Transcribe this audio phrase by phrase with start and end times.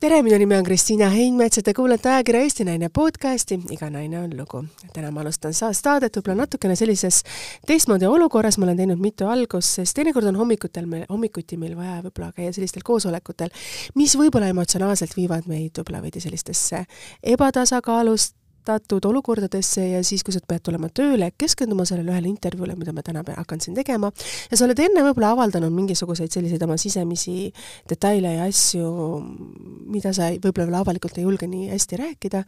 [0.00, 4.16] tere, minu nimi on Kristiina Heinmets ja te kuulate ajakirja Eesti Naine podcasti Iga naine
[4.20, 4.62] on lugu.
[4.94, 7.18] täna ma alustan saadet võib-olla natukene sellises
[7.68, 11.98] teistmoodi olukorras, ma olen teinud mitu algust, sest teinekord on hommikutel meil, hommikuti meil vaja
[12.06, 13.52] võib-olla käia sellistel koosolekutel,
[13.94, 16.86] mis võib-olla emotsionaalselt viivad meid võib-olla veidi sellistesse
[17.36, 22.92] ebatasakaalust, teatud olukordadesse ja siis, kui sa pead tulema tööle, keskenduma sellele ühele intervjuule, mida
[22.96, 24.10] ma täna hakkan siin tegema,
[24.50, 27.50] ja sa oled enne võib-olla avaldanud mingisuguseid selliseid oma sisemisi
[27.90, 28.90] detaile ja asju,
[29.90, 32.42] mida sa võib-olla veel avalikult ei julge nii hästi rääkida,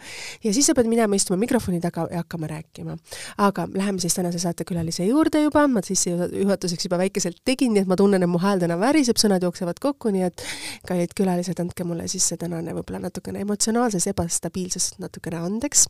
[0.45, 2.97] ja siis sa pead minema istuma mikrofoni taga ja hakkama rääkima.
[3.39, 7.97] aga läheme siis tänase saatekülalise juurde juba, ma sissejuhatuseks juba väikeselt tegin, nii et ma
[7.97, 10.45] tunnen, et mu hääl täna väriseb, sõnad jooksevad kokku, nii et
[10.89, 15.87] kallid külalised, andke mulle siis see tänane võib-olla natukene emotsionaalses ebastabiilsus natukene andeks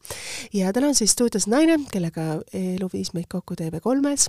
[0.52, 4.28] ja täna on siis stuudios naine, kellega elu viis meid kokku TV3-s.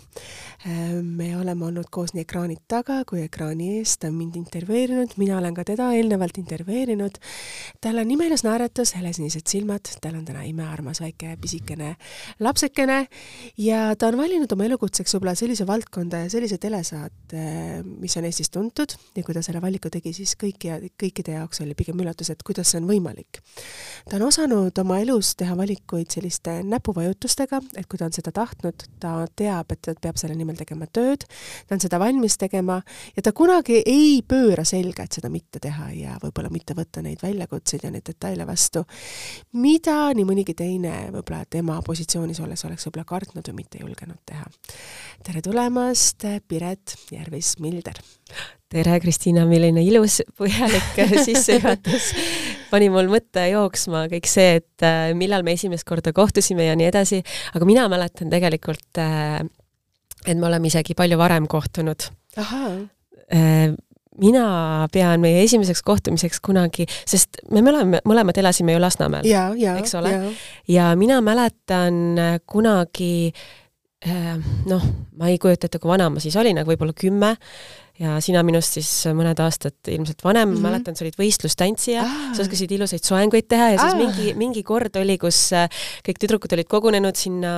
[1.04, 5.38] me oleme olnud koos nii ekraani taga kui ekraani ees, ta on mind intervjueerinud, mina
[5.38, 7.20] olen ka teda eelnevalt intervjueerinud.
[7.82, 11.96] tal on imelus naeratus, helesinised silmad, tal on täna imearmas väike pisikene
[12.40, 13.08] lapsekene
[13.58, 17.46] ja ta on valinud oma elukutseks võib-olla sellise valdkonda ja sellise telesaate,
[17.84, 21.62] mis on Eestis tuntud ja kui ta selle valiku tegi, siis kõiki ja kõikide jaoks
[21.64, 23.42] oli pigem üllatus, et kuidas see on võimalik.
[24.10, 28.32] ta on osanud oma elus teha valikuid valikuid selliste näpuvajutustega, et kui ta on seda
[28.32, 31.26] tahtnud, ta teab, et ta peab selle nimel tegema tööd,
[31.68, 32.80] ta on seda valmis tegema
[33.16, 37.22] ja ta kunagi ei pööra selga, et seda mitte teha ja võib-olla mitte võtta neid
[37.24, 38.86] väljakutseid ja neid detaile vastu,
[39.54, 44.46] mida nii mõnigi teine võib-olla tema positsioonis olles oleks võib-olla kartnud või mitte julgenud teha.
[45.24, 48.04] tere tulemast, Piret Järvis-Milder!
[48.74, 52.10] tere, Kristiina, milline ilus põhjalik sissejuhatus.
[52.74, 56.90] Pani mul mõtte jooksma kõik see, et äh, millal me esimest korda kohtusime ja nii
[56.90, 57.22] edasi,
[57.54, 59.42] aga mina mäletan tegelikult, äh,
[60.26, 62.10] et me oleme isegi palju varem kohtunud.
[63.34, 63.74] Äh,
[64.22, 64.46] mina
[64.94, 69.26] pean meie esimeseks kohtumiseks kunagi, sest me mõlema, mõlemad elasime ju Lasnamäel,
[69.78, 70.14] eks ole,
[70.70, 73.34] ja mina mäletan kunagi
[74.70, 74.84] noh,
[75.20, 77.34] ma ei kujuta ette, kui vana ma siis olin, aga võib-olla kümme,
[78.02, 80.66] ja sina minust siis mõned aastad ilmselt vanem mm, -hmm.
[80.66, 84.00] mäletan, sa olid võistlustantsija ah., sa oskasid ilusaid soenguid teha ja siis ah.
[84.00, 85.70] mingi, mingi kord oli, kus äh,
[86.08, 87.54] kõik tüdrukud olid kogunenud sinna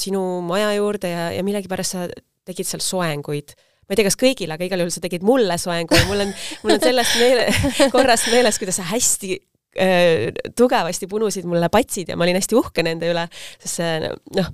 [0.00, 2.08] sinu maja juurde ja, ja millegipärast sa
[2.46, 3.54] tegid seal soenguid
[3.86, 6.34] ma ei tea, kas kõigile, aga igal juhul sa tegid mulle soengu ja mul on,
[6.64, 7.46] mul on sellest meele,
[7.94, 9.55] korrast meeles, kuidas sa hästi Äh,
[10.56, 13.26] tugevasti punusid mulle patsid ja ma olin hästi uhke nende üle,
[13.60, 14.50] sest see noh,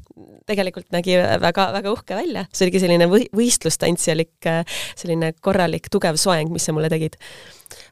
[0.48, 2.46] tegelikult nägi väga-väga uhke välja.
[2.52, 4.62] see oligi selline või võistlustantsijalik, äh,
[4.98, 7.18] selline korralik tugev soeng, mis sa mulle tegid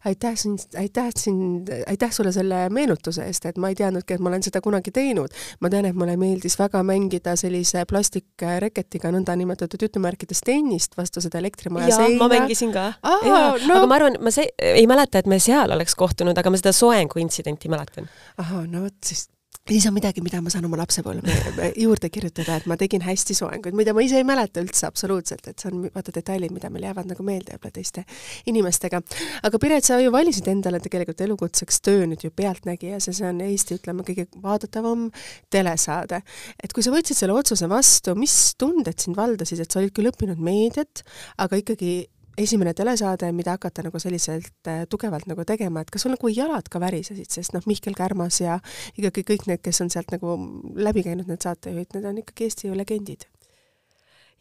[0.05, 4.33] aitäh sind, aitäh sind, aitäh sulle selle meenutuse eest, et ma ei teadnudki, et ma
[4.33, 5.35] olen seda kunagi teinud.
[5.61, 11.97] ma tean, et mulle meeldis väga mängida sellise plastikreketiga nõndanimetatud jutumärkides tennist vastu seda elektrimaja
[11.97, 12.19] seina.
[12.19, 12.93] ma mängisin ka.
[13.03, 13.77] No.
[13.77, 16.73] aga ma arvan, ma see, ei mäleta, et me seal oleks kohtunud, aga ma seda
[16.77, 18.09] soengu intsidenti mäletan.
[18.39, 19.29] ahah, no vot siis
[19.69, 23.77] siis on midagi, mida ma saan oma lapsepõlve juurde kirjutada, et ma tegin hästi soenguid,
[23.77, 27.11] mida ma ise ei mäleta üldse absoluutselt, et see on vaata detailid, mida meil jäävad
[27.11, 28.05] nagu meelde võib-olla teiste
[28.51, 29.03] inimestega.
[29.47, 33.43] aga Piret, sa ju valisid endale tegelikult elukutseks töö nüüd ju Pealtnägijas ja see on
[33.45, 35.09] Eesti, ütleme, kõige vaadatavam
[35.53, 36.23] telesaade.
[36.63, 40.11] et kui sa võtsid selle otsuse vastu, mis tunded sind valdasid, et sa olid küll
[40.11, 41.05] õppinud meediat,
[41.39, 42.09] aga ikkagi
[42.41, 46.69] esimene telesaade, mida hakata nagu selliselt äh, tugevalt nagu tegema, et kas sul nagu jalad
[46.73, 48.61] ka värisesid, sest noh, Mihkel Kärmas ja
[48.97, 50.39] ikkagi kõik need, kes on sealt nagu
[50.77, 53.29] läbi käinud, need saatejuhid, need on ikkagi Eesti ju legendid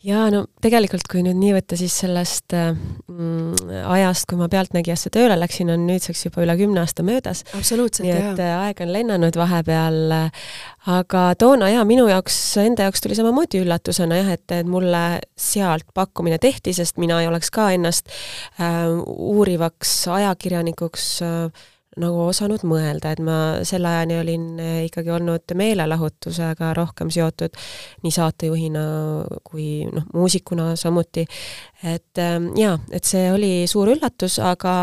[0.06, 5.36] jaa, no tegelikult, kui nüüd nii võtta, siis sellest mm, ajast, kui ma Pealtnägijasse tööle
[5.40, 7.44] läksin, on nüüdseks juba üle kümne aasta möödas.
[8.06, 8.62] nii et jah.
[8.64, 10.00] aeg on lennanud vahepeal,
[10.96, 15.04] aga toona jaa, minu jaoks, enda jaoks tuli samamoodi üllatusena jah, et, et mulle
[15.40, 18.08] sealt pakkumine tehti, sest mina ei oleks ka ennast
[18.62, 21.68] äh, uurivaks ajakirjanikuks äh,
[21.98, 27.58] nagu osanud mõelda, et ma selle ajani olin eh, ikkagi olnud meelelahutusega rohkem seotud
[28.06, 28.84] nii saatejuhina
[29.48, 31.26] kui noh, muusikuna samuti.
[31.84, 34.76] et ehm, jaa, et see oli suur üllatus, aga,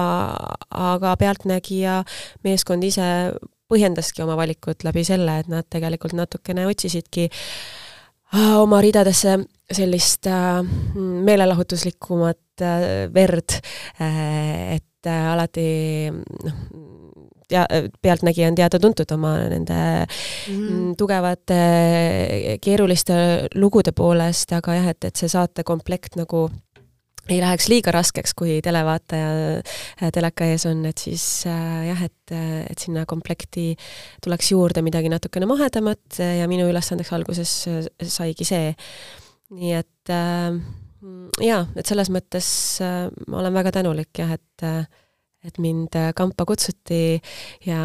[0.70, 2.02] aga Pealtnägija
[2.44, 3.06] meeskond ise
[3.70, 7.28] põhjendaski oma valikut läbi selle, et nad tegelikult natukene otsisidki
[8.32, 9.38] ah, oma ridadesse
[9.72, 10.62] sellist äh,
[10.94, 13.58] meelelahutuslikumat äh, verd,
[14.00, 15.66] äh, et alati
[16.10, 16.54] noh,
[17.48, 19.78] tea-, Pealtnägija on teada-tuntud oma nende
[20.50, 20.94] mm.
[20.98, 21.58] tugevate
[22.62, 23.16] keeruliste
[23.54, 26.46] lugude poolest, aga jah, et, et see saatekomplekt nagu
[27.26, 29.28] ei läheks liiga raskeks, kui televaataja
[29.58, 32.34] äh, teleka ees on, et siis äh, jah, et,
[32.70, 33.72] et sinna komplekti
[34.24, 37.54] tuleks juurde midagi natukene mahedamat ja minu ülesandeks alguses
[38.16, 38.74] saigi see.
[39.56, 40.60] nii et äh,
[41.44, 42.48] jaa, et selles mõttes
[42.84, 44.86] äh, ma olen väga tänulik jah, et äh,
[45.44, 47.18] et mind kampa kutsuti
[47.66, 47.80] ja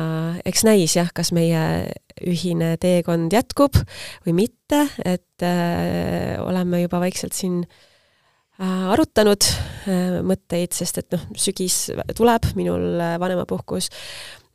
[0.47, 3.77] eks näis jah, kas meie ühine teekond jätkub
[4.25, 11.27] või mitte, et äh, oleme juba vaikselt siin äh, arutanud äh, mõtteid, sest et noh,
[11.37, 11.83] sügis
[12.17, 13.91] tuleb, minul vanemapuhkus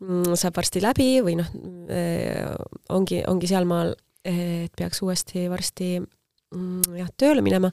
[0.00, 1.54] mm, saab varsti läbi või noh
[1.92, 2.52] äh,,
[2.94, 3.94] ongi, ongi sealmaal,
[4.26, 7.70] et peaks uuesti varsti mm, jah, tööle minema,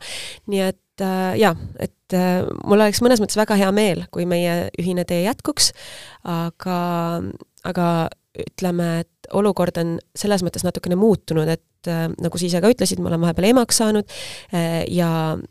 [0.51, 4.69] nii et äh, jaa, et äh, mul oleks mõnes mõttes väga hea meel, kui meie
[4.79, 5.71] ühine tee jätkuks,
[6.29, 6.77] aga,
[7.65, 7.87] aga
[8.33, 13.01] ütleme, et olukord on selles mõttes natukene muutunud, et äh, nagu sa ise ka ütlesid,
[13.01, 14.15] ma olen vahepeal emaks saanud
[14.53, 15.09] äh, ja,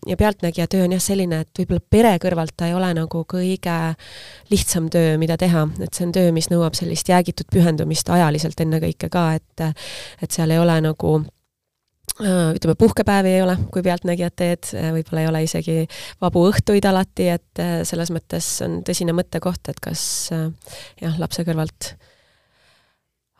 [0.08, 3.76] ja pealtnägija töö on jah selline, et võib-olla pere kõrvalt ta ei ole nagu kõige
[4.52, 9.12] lihtsam töö, mida teha, et see on töö, mis nõuab sellist jäägitud pühendumist ajaliselt ennekõike
[9.12, 9.68] ka, et
[10.22, 11.41] et seal ei ole nagu Äh,
[12.22, 15.76] ütleme, puhkepäevi ei ole, kui pealtnägijad teed, äh, võib-olla ei ole isegi
[16.22, 21.94] vabu õhtuid alati, et äh, selles mõttes on tõsine mõttekoht, et kas jah, lapse kõrvalt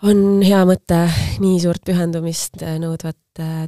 [0.02, 1.04] on hea mõte
[1.42, 3.18] nii suurt pühendumist nõudvat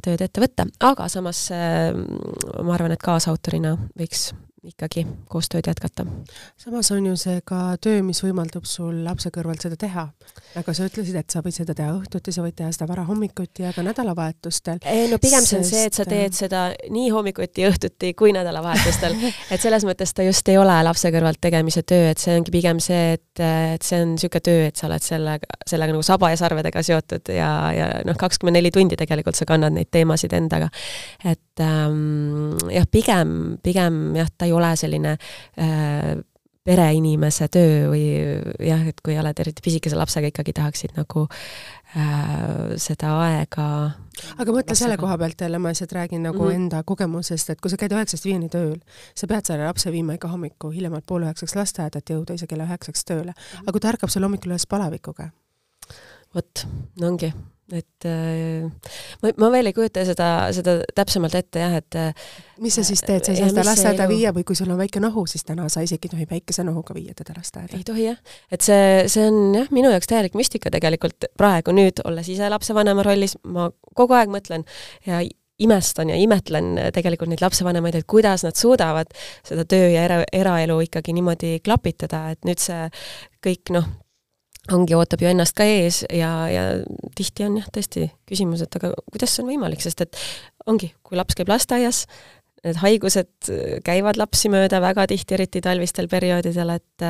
[0.03, 4.33] tööd ette võtta, aga samas ma arvan, et kaasautorina võiks
[4.65, 6.05] ikkagi koostööd jätkata.
[6.57, 10.07] samas on ju see ka töö, mis võimaldab sul lapse kõrvalt seda teha.
[10.55, 13.73] nagu sa ütlesid, et sa võid seda teha õhtuti, sa võid teha seda varahommikuti ja
[13.75, 14.81] ka nädalavahetustel.
[14.89, 19.17] ei no pigem see on see, et sa teed seda nii hommikuti, õhtuti kui nädalavahetustel.
[19.53, 22.81] et selles mõttes ta just ei ole lapse kõrvalt tegemise töö, et see ongi pigem
[22.83, 23.43] see, et,
[23.75, 27.33] et see on niisugune töö, et sa oled sellega, sellega nagu saba ja sarvedega seotud
[27.35, 30.69] ja, ja noh, kakskümmend neli tundi tegelikult sa kannad neid teemasid endaga.
[31.23, 36.15] et ähm, jah, pigem, pigem jah, ta ju ole selline äh,
[36.65, 38.05] pereinimese töö või
[38.65, 43.67] jah, et kui oled eriti pisikese lapsega, ikkagi tahaksid nagu äh, seda aega
[44.41, 46.63] aga mõtle selle koha pealt jälle, ma lihtsalt räägin nagu mm -hmm.
[46.63, 48.79] enda kogemusest, et kui sa käid üheksast viieni tööl,
[49.13, 52.65] sa pead selle lapse viima iga hommiku hiljemalt poole üheksaks lasteaeda, et jõuda ise kella
[52.65, 53.33] üheksaks tööle.
[53.61, 55.29] aga kui ta ärkab sul hommikul üles palavikuga?
[56.35, 56.67] vot,
[56.99, 57.33] no ongi
[57.73, 58.65] et äh,
[59.23, 62.27] ma, ma veel ei kujuta seda, seda täpsemalt ette jah, et äh,
[62.61, 65.01] mis sa siis teed, sa ei saa seda lasteaeda viia või kui sul on väike
[65.01, 67.79] nohu, siis täna sa isegi ei tohi väikese nohuga viia teda lasteaeda?
[67.79, 68.19] ei tohi jah,
[68.53, 73.05] et see, see on jah, minu jaoks täielik müstika tegelikult praegu nüüd, olles ise lapsevanema
[73.07, 74.67] rollis, ma kogu aeg mõtlen
[75.09, 75.23] ja
[75.59, 79.13] imestan ja imetlen tegelikult neid lapsevanemaid, et kuidas nad suudavad
[79.47, 82.89] seda töö ja era, eraelu ikkagi niimoodi klapitada, et nüüd see
[83.45, 83.87] kõik noh,
[84.73, 86.63] ongi, ootab ju ennast ka ees ja, ja
[87.17, 90.17] tihti on jah, tõesti küsimus, et aga kuidas see on võimalik, sest et
[90.69, 92.05] ongi, kui laps käib lasteaias,
[92.65, 93.51] need haigused
[93.85, 97.05] käivad lapsi mööda väga tihti, eriti talvistel perioodidel, et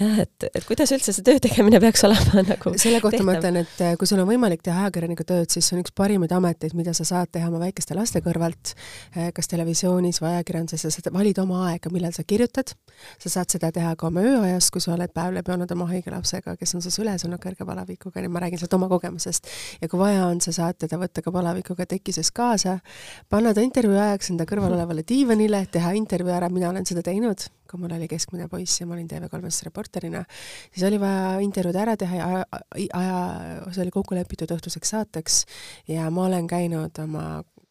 [0.00, 3.28] jah, et, et kuidas üldse see töö tegemine peaks olema nagu selle kohta tehtav.
[3.28, 6.32] ma ütlen, et kui sul on võimalik teha ajakirjaniku tööd, siis see on üks parimaid
[6.36, 8.74] ameteid, mida sa saad teha oma väikeste laste kõrvalt,
[9.16, 12.74] äh, kas televisioonis või ajakirjanduses, sa saad valida oma aega, millal sa kirjutad,
[13.22, 16.12] sa saad seda teha ka oma ööajas, kui sa oled päev läbi olnud oma haige
[16.12, 19.52] lapsega, kes on sus üles olnud kõrge palavikuga, nii ma räägin sealt oma kogemusest.
[19.80, 22.78] ja kui vaja on, sa saad teda võtta ka palavikuga tekises kaasa,
[23.32, 27.48] panna ta intervjuu ajaks enda kõrval olevale diivanile, teha intervjuu ära, mina olen seda teinud,
[27.70, 30.22] kui mul oli keskmine poiss ja ma olin TV3-s reporterina,
[30.70, 32.62] siis oli vaja intervjuud ära teha ja aja,
[33.00, 33.18] aja,
[33.72, 35.42] see oli kokku lepitud õhtuseks saateks.
[35.90, 37.26] Ja ma olen käinud oma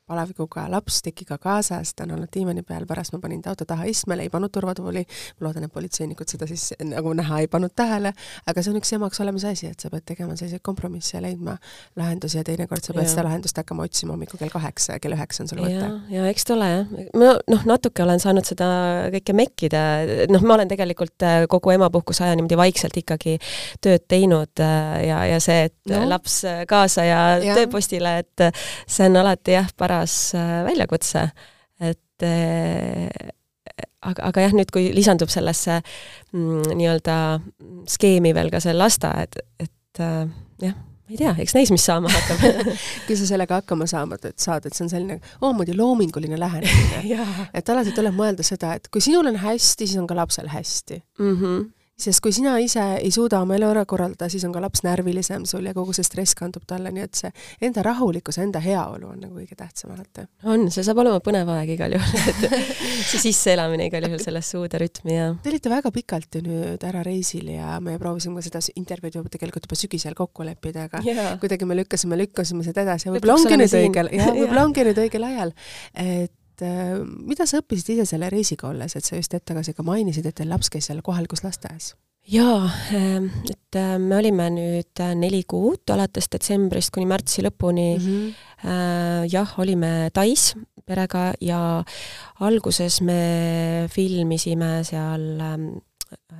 [0.06, 3.88] palavikuga laps tekiga kaasas, ta on olnud diivani peal, pärast ma panin ta auto taha
[3.90, 5.02] istmele, ei pannud turvatooli,
[5.40, 8.12] ma loodan, et politseinikud seda siis nagu näha ei pannud tähele,
[8.46, 11.56] aga see on üks emaks olemise asi, et sa pead tegema selliseid kompromisse ja leidma
[11.98, 13.14] lahendusi ja teinekord sa pead ja.
[13.16, 15.90] seda lahendust hakkama otsima hommikul kell kaheksa ja kell üheksa on sul võtta.
[16.14, 18.70] ja eks ta ole jah, ma noh, natuke olen saanud seda
[19.18, 19.84] kõike mekkida,
[20.30, 23.40] noh, ma olen tegelikult äh, kogu emapuhkuse aja niimoodi vaikselt ikkagi
[23.82, 26.06] tööd teinud äh, ja, ja see, et no.
[26.14, 28.48] laps kaasa ja, ja tööpostile, et
[28.86, 31.30] see on alati jah, parem paras äh, väljakutse,
[31.80, 33.10] et äh,
[34.02, 35.80] aga, aga jah, nüüd kui lisandub sellesse
[36.34, 37.20] mm, nii-öelda
[37.92, 40.26] skeemi veel ka see lasteaed, et äh,
[40.64, 42.74] jah, ma ei tea, eks näis, mis saama hakkab.
[43.06, 47.28] Kui sa sellega hakkama saama saad, et see on selline omamoodi loominguline lähenemine.
[47.58, 51.04] Et alati tuleb mõelda seda, et kui sinul on hästi, siis on ka lapsel hästi.
[51.22, 51.36] Mm.
[51.40, 54.84] -hmm sest kui sina ise ei suuda oma elu ära korraldada, siis on ka laps
[54.84, 57.32] närvilisem sul ja kogu see stress kandub talle, nii et see
[57.64, 60.26] enda rahulikkus, enda heaolu on nagu kõige tähtsam alati.
[60.44, 62.58] on, see saab olema põnev aeg igal juhul, et
[63.12, 67.04] see sisseelamine igal juhul sellesse uude rütmi ja Te olite väga pikalt ju nüüd ära
[67.06, 71.36] reisil ja me proovisime ka seda intervjuud juba tegelikult juba sügisel kokku leppida, aga yeah.
[71.40, 75.06] kuidagi me lükkasime, lükkasime seda edasi ja võib-olla ongi nüüd õigel, jah, võib-olla ongi nüüd
[75.08, 75.56] õigel ajal,
[75.96, 79.76] et et äh, mida sa õppisid ise selle reisiga olles, et sa just hetk tagasi
[79.76, 81.94] ka mainisid, et teil laps käis seal kohalikus lasteaias?
[82.26, 87.90] jaa, ähm, et äh, me olime nüüd äh, neli kuud, alates detsembrist kuni märtsi lõpuni
[88.00, 89.28] mm -hmm.
[89.30, 91.84] jah, olime Tais perega ja
[92.40, 95.68] alguses me filmisime seal ähm,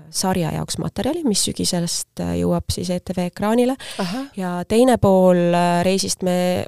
[0.10, 4.26] sarja jaoks materjali, mis sügisest jõuab siis ETV ekraanile Aha.
[4.36, 5.54] ja teine pool
[5.84, 6.66] reisist me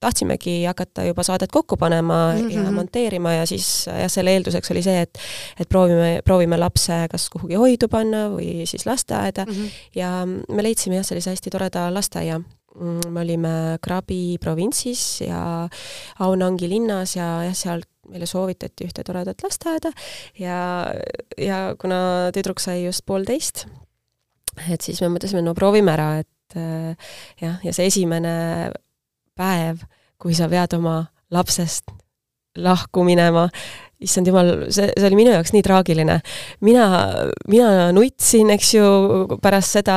[0.00, 2.52] tahtsimegi hakata juba saadet kokku panema mm -hmm.
[2.56, 5.18] ja monteerima ja siis jah, selle eelduseks oli see, et
[5.60, 9.68] et proovime, proovime lapse kas kuhugi hoidu panna või siis lasteaeda mm -hmm.
[9.94, 12.40] ja me leidsime jah, sellise hästi toreda lasteaia.
[13.10, 15.68] Me olime Krabi provintsis ja
[16.18, 19.90] Aonangi linnas ja jah, sealt meile soovitati ühte toredat lasteaeda
[20.38, 20.86] ja,
[21.38, 23.66] ja kuna tüdruk sai just poolteist,
[24.70, 26.54] et siis me mõtlesime, no proovime ära, et
[27.40, 28.70] jah, ja see esimene
[29.40, 29.84] päev,
[30.20, 31.88] kui sa pead oma lapsest
[32.60, 33.46] lahku minema,
[34.02, 36.18] issand jumal, see, see oli minu jaoks nii traagiline.
[36.66, 36.86] mina,
[37.48, 38.84] mina nutsin, eks ju,
[39.42, 39.96] pärast seda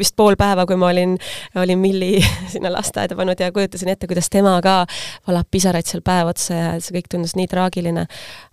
[0.00, 1.16] vist pool päeva, kui ma olin,
[1.60, 2.20] olin Milli
[2.52, 4.82] sinna lasteaeda pannud ja kujutasin ette, kuidas tema ka
[5.28, 8.06] valab pisaraid seal päev otsa ja see kõik tundus nii traagiline.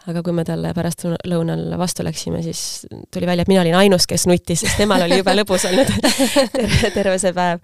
[0.07, 4.27] aga kui me talle pärastlõunal vastu läksime, siis tuli välja, et mina olin ainus, kes
[4.29, 5.91] nuttis, sest temal oli jube lõbus olnud
[6.55, 7.59] terve, terve see päev.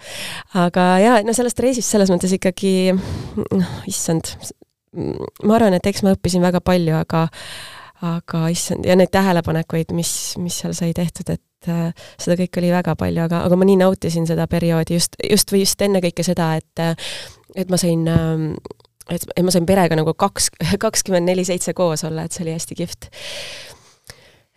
[0.66, 4.36] aga jaa, no sellest reisist selles mõttes ikkagi, noh, issand,
[5.44, 7.28] ma arvan, et eks ma õppisin väga palju, aga
[8.04, 12.72] aga issand, ja neid tähelepanekuid, mis, mis seal sai tehtud, et äh, seda kõike oli
[12.74, 16.54] väga palju, aga, aga ma nii nautisin seda perioodi just, just või just ennekõike seda,
[16.60, 16.88] et
[17.54, 18.48] et ma sain ähm,
[19.12, 20.50] et, et ma sain perega nagu kaks,
[20.86, 23.10] kakskümmend neli seitse koos olla, et see oli hästi kihvt.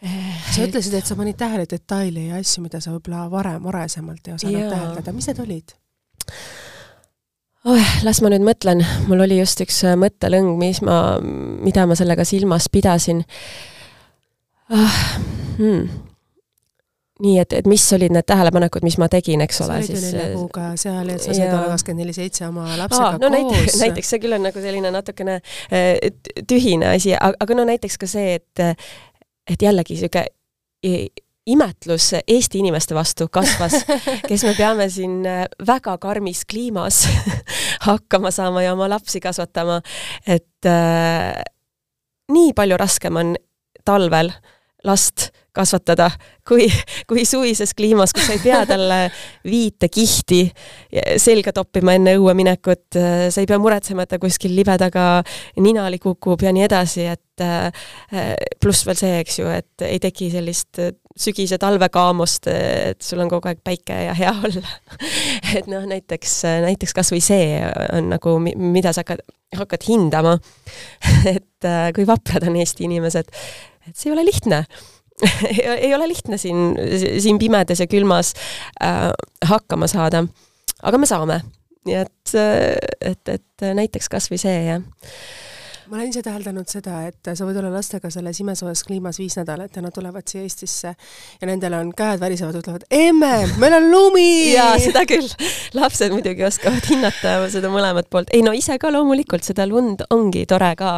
[0.02, 4.36] sa ütlesid, et sa panid tähele detaile ja asju, mida sa võib-olla varem, varasemalt ei
[4.36, 5.76] osanud täheldada, mis need olid?
[7.66, 7.92] Oh,.
[8.06, 12.26] las ma nüüd mõtlen, mul oli just üks äh, mõttelõng, mis ma, mida ma sellega
[12.28, 13.24] silmas pidasin
[14.70, 15.00] ah,.
[15.56, 16.04] Hmm
[17.22, 20.34] nii et, et mis olid need tähelepanekud, mis ma tegin, eks ole, siis sa olid
[20.34, 23.30] ju nagu ka seal, et sa said olla kakskümmend neli seitse oma lapsega Aa, no,
[23.30, 23.36] koos.
[23.36, 25.94] näiteks, näiteks see küll on nagu selline natukene äh,
[26.44, 28.64] tühine asi, aga no näiteks ka see, et
[29.46, 30.26] et jällegi niisugune
[31.46, 33.78] imetlus Eesti inimeste vastu kasvas,
[34.28, 37.04] kes me peame siin äh, väga karmis kliimas
[37.88, 39.80] hakkama saama ja oma lapsi kasvatama,
[40.26, 41.42] et äh,
[42.32, 43.34] nii palju raskem on
[43.86, 44.32] talvel
[44.84, 46.10] last kasvatada,
[46.46, 46.68] kui,
[47.08, 49.00] kui suvises kliimas, kus sa ei pea talle
[49.46, 50.42] viite kihti
[51.22, 55.22] selga toppima enne õue minekut, sa ei pea muretsema, et ta kuskil libedaga
[55.62, 57.22] ninali kukub ja nii edasi, et
[58.62, 60.80] pluss veel see, eks ju, et ei teki sellist
[61.16, 64.74] sügise talvekaamust, et sul on kogu aeg päike ja hea olla.
[65.56, 66.32] Et noh, näiteks,
[66.66, 67.60] näiteks kas või see
[67.96, 69.22] on nagu, mida sa hakkad,
[69.56, 70.36] hakkad hindama.
[71.34, 73.32] Et kui vaprad on Eesti inimesed,
[73.86, 74.64] et see ei ole lihtne
[75.84, 76.74] ei ole lihtne siin,
[77.22, 78.34] siin pimedas ja külmas
[78.82, 79.10] äh,
[79.44, 80.26] hakkama saada,
[80.82, 81.40] aga me saame.
[81.86, 84.82] nii et, äh, et, et näiteks kas või see, jah
[85.90, 89.76] ma olen ise täheldanud seda, et sa võid olla lastega selles imesoojas kliimas viis nädalat
[89.76, 94.26] ja nad tulevad siia Eestisse ja nendel on käed värisevad, ütlevad emme, meil on lumi
[94.54, 95.28] jaa, seda küll.
[95.78, 98.32] lapsed muidugi oskavad hinnata seda mõlemat poolt.
[98.34, 100.96] ei no ise ka loomulikult, seda lund ongi tore ka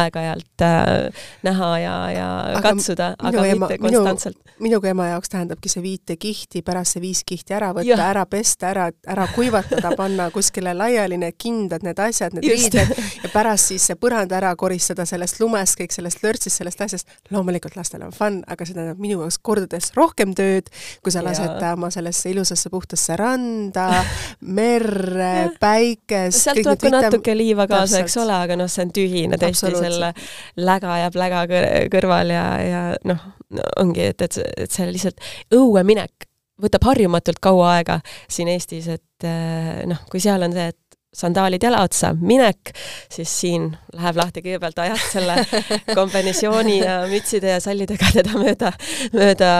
[0.00, 4.40] aeg-ajalt äh, näha ja, ja aga katsuda, aga ema, mitte konstantselt.
[4.64, 8.24] minu kui ema jaoks tähendabki see viite kihti, pärast see viis kihti ära võtta, ära
[8.30, 13.74] pesta, ära, ära kuivatada, panna kuskile laiali need kindad, need asjad, need riided ja pärast
[13.74, 18.02] siis see põrand saanud ära koristada sellest lumest, kõik sellest lörtsist, sellest asjast, loomulikult lastel
[18.02, 20.70] on fun, aga see tähendab minu jaoks kordades rohkem tööd,
[21.02, 24.04] kui sa lased ta oma sellesse ilusasse puhtasse randa,
[24.40, 26.44] merre, päikest.
[26.44, 30.12] sealt tuleb ka natuke liiva kaasa, eks ole, aga noh, see on tühine tõesti, selle
[30.56, 31.44] läga jääb läga
[31.92, 33.20] kõrval ja, ja noh
[33.50, 35.20] no,, ongi, et, et, et see lihtsalt
[35.56, 36.28] õue minek
[36.60, 41.62] võtab harjumatult kaua aega siin Eestis, et eh, noh, kui seal on see, et sandaalid
[41.66, 42.70] jala otsa, minek,
[43.10, 45.36] siis siin läheb lahti, kõigepealt ajad selle
[45.98, 48.70] kombinesiooni ja mütside ja sallidega teda mööda,
[49.16, 49.50] mööda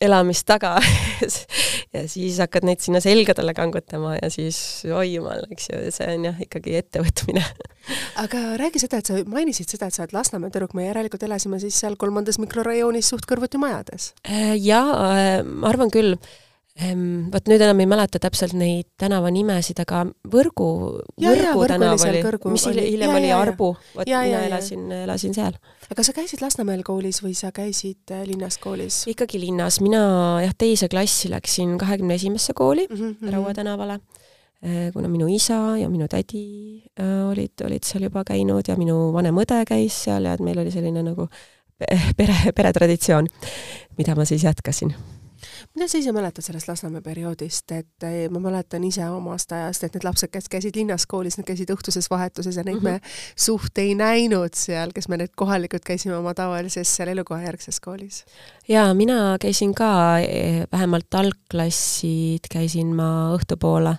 [0.00, 0.76] elamist taga.
[1.94, 6.26] Ja siis hakkad neid sinna selgadele kangutama ja siis oi jumal, eks ju, see on
[6.28, 7.40] jah, ikkagi ettevõtmine.
[8.22, 11.60] Aga räägi seda, et sa mainisid seda, et sa oled Lasnamäe tüdruk, me järelikult elasime
[11.62, 14.10] siis seal kolmandas mikrorajoonis suht kõrvuti majades?
[14.28, 16.18] Äh, jaa, äh, ma arvan küll
[16.76, 20.68] vot nüüd enam ei mäleta täpselt neid tänavanimesid, aga Võrgu,
[21.16, 22.20] Võrgu tänav oli,
[22.52, 25.56] mis oli, hiljem ja, oli ja, Arbu, vot mina elasin, elasin seal.
[25.88, 29.04] aga sa käisid Lasnamäel koolis või sa käisid äh, linnas koolis?
[29.08, 30.02] ikkagi linnas, mina
[30.44, 33.32] jah, teise klassi läksin kahekümne esimesse kooli mm -hmm.
[33.32, 34.00] Raua tänavale,
[34.60, 39.12] äh, kuna minu isa ja minu tädi äh, olid, olid seal juba käinud ja minu
[39.12, 41.28] vanem õde käis seal ja et meil oli selline nagu
[42.16, 43.26] pere, peretraditsioon,
[43.96, 44.94] mida ma siis jätkasin
[45.74, 49.96] mida sa ise mäletad sellest Lasnamäe perioodist, et eh, ma mäletan ise omast ajast, et
[49.96, 53.06] need lapsed, kes käisid linnas koolis, need käisid õhtuses vahetuses ja neid mm -hmm.
[53.06, 58.24] me suht ei näinud seal, kes me need kohalikud käisime oma tavalises seal elukohajärgses koolis.
[58.68, 63.96] jaa, mina käisin ka, eh, vähemalt algklassid käisin ma õhtupoole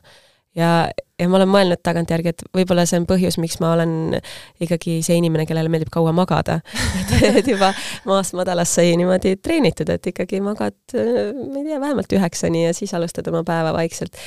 [0.55, 4.17] ja, ja ma olen mõelnud tagantjärgi, et võib-olla see on põhjus, miks ma olen
[4.63, 6.59] ikkagi see inimene, kellele meeldib kaua magada
[7.17, 7.71] et, juba
[8.07, 12.93] maast madalast sai niimoodi treenitud, et ikkagi magad, ma ei tea, vähemalt üheksani ja siis
[12.97, 14.17] alustad oma päeva vaikselt.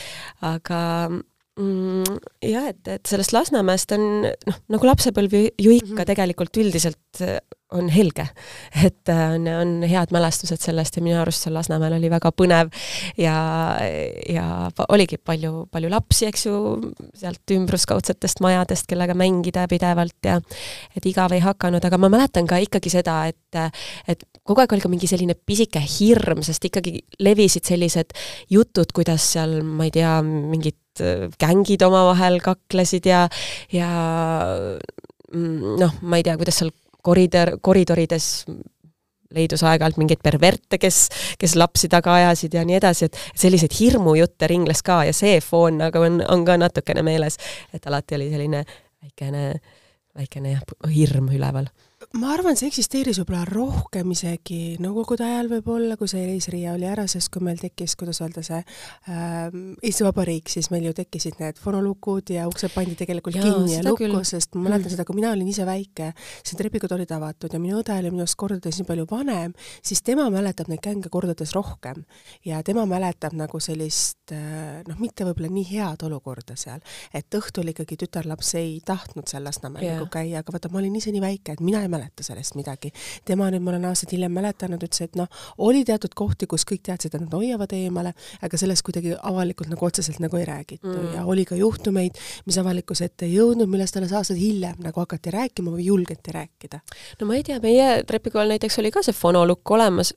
[0.47, 0.81] aga
[1.59, 6.11] jah, et, et sellest Lasnamäest on noh, nagu lapsepõlv ju, ju ikka mm -hmm.
[6.13, 7.21] tegelikult üldiselt
[7.73, 8.27] on helge.
[8.85, 12.71] et äh, on, on head mälestused sellest ja minu arust seal Lasnamäel oli väga põnev
[13.19, 13.37] ja,
[14.29, 14.47] ja
[14.89, 16.55] oligi palju, palju lapsi, eks ju,
[17.15, 20.41] sealt ümbruskaudsetest majadest, kellega mängida pidevalt ja
[20.97, 23.79] et igav ei hakanud, aga ma mäletan ka ikkagi seda, et,
[24.09, 28.17] et kogu aeg oli ka mingi selline pisike hirm, sest ikkagi levisid sellised
[28.51, 30.79] jutud, kuidas seal, ma ei tea, mingid
[31.41, 33.25] gängid omavahel kaklesid ja,
[33.73, 33.89] ja
[35.33, 38.29] mm, noh, ma ei tea, kuidas seal koridor, koridorides
[39.35, 41.05] leidus aeg-ajalt mingeid perverte, kes,
[41.39, 45.79] kes lapsi taga ajasid ja nii edasi, et selliseid hirmujutte ringles ka ja see foon
[45.85, 47.39] nagu on, on ka natukene meeles,
[47.75, 49.45] et alati oli selline väikene,
[50.19, 51.71] väikene jah, hirm üleval
[52.19, 57.05] ma arvan, see eksisteeris võib-olla rohkem isegi Nõukogude ajal võib-olla, kui see reisriia oli ära,
[57.11, 59.47] sest kui meil tekkis, kuidas öelda, see äh,
[59.87, 63.85] Eesti Vabariik, siis meil ju tekkisid need fonolukud ja uksed pandi tegelikult ja, kinni ja
[63.87, 64.95] lukku, sest ma mäletan mm.
[64.97, 66.11] seda, kui mina olin ise väike,
[66.43, 70.27] siis trepikud olid avatud ja minu õde oli minust kordades nii palju vanem, siis tema
[70.35, 72.03] mäletab neid gänge kordades rohkem.
[72.45, 76.81] ja tema mäletab nagu sellist äh, noh, mitte võib-olla nii head olukorda seal,
[77.15, 79.99] et õhtul ikkagi tütarlaps ei tahtnud seal Lasnamäel yeah.
[79.99, 82.93] nagu käia, aga vaata, ma olin ise nii väike, et mina ei mäleta sellest midagi.
[83.25, 86.85] tema nüüd, ma olen aastaid hiljem mäletanud, ütles, et noh, oli teatud kohti, kus kõik
[86.87, 91.13] teadsid, et nad hoiavad eemale, aga sellest kuidagi avalikult nagu otseselt nagu ei räägitud mm.
[91.19, 95.35] ja oli ka juhtumeid, mis avalikkuse ette ei jõudnud, millest alles aastaid hiljem nagu hakati
[95.35, 96.81] rääkima või julgeti rääkida.
[97.21, 100.15] no ma ei tea, meie trepikool näiteks oli ka see fonolukk olemas,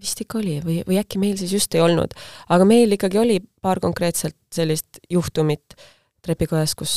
[0.00, 2.14] vist ikka oli või, või äkki meil siis just ei olnud,
[2.48, 5.76] aga meil ikkagi oli paar konkreetselt sellist juhtumit
[6.24, 6.94] trepikojas, kus,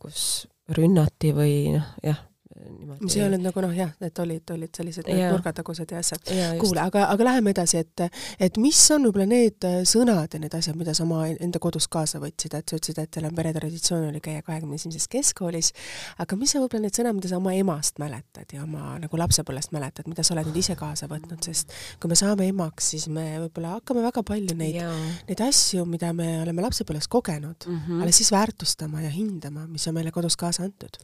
[0.00, 0.26] kus
[0.72, 2.20] rünnati või noh, jah,
[2.60, 3.04] niimoodi.
[3.04, 5.30] mis ei olnud nagu noh, jah, et olid, olid sellised ja.
[5.32, 6.32] nurgatagused ja asjad.
[6.60, 8.04] kuule, aga, aga läheme edasi, et,
[8.40, 12.20] et mis on võib-olla need sõnad ja need asjad, mida sa oma enda kodus kaasa
[12.22, 15.72] võtsid, et sa ütlesid, et teil on peretraditsioon oli käia kahekümne esimeses keskkoolis,
[16.22, 19.74] aga mis on võib-olla need sõnad, mida sa oma emast mäletad ja oma nagu lapsepõlvest
[19.76, 23.26] mäletad, mida sa oled nüüd ise kaasa võtnud, sest kui me saame emaks, siis me
[23.46, 24.80] võib-olla hakkame väga palju neid,
[25.28, 28.02] neid asju, mida me oleme lapsepõlves kogenud mm, -hmm.
[28.04, 30.98] alles siis väärtustama ja hindama, mis on meile kodus kaasa antud.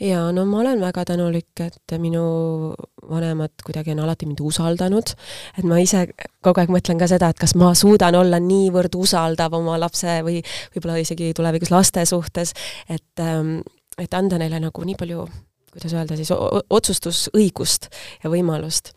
[0.00, 2.74] Jaa, no ma olen väga tänulik tänulik, et minu
[3.08, 5.14] vanemad kuidagi on alati mind usaldanud,
[5.58, 6.06] et ma ise
[6.42, 10.40] kogu aeg mõtlen ka seda, et kas ma suudan olla niivõrd usaldav oma lapse või
[10.74, 12.54] võib-olla isegi tulevikus laste suhtes,
[12.88, 13.60] et, ähm,
[13.98, 15.26] et anda neile nagu nii palju,
[15.74, 16.32] kuidas öelda siis,
[16.70, 17.90] otsustusõigust
[18.24, 18.92] ja võimalust.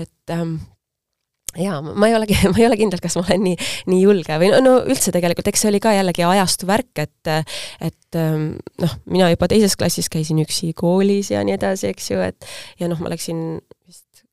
[0.00, 0.56] et ähm,
[1.60, 3.58] jaa, ma ei olegi, ma ei ole kindel, kas ma olen nii,
[3.90, 7.32] nii julge või no, no üldse tegelikult, eks see oli ka jällegi ajastu värk, et
[7.84, 12.20] et ähm, noh, mina juba teises klassis käisin üksi koolis ja nii edasi, eks ju,
[12.24, 14.24] et ja noh, ma läksin vist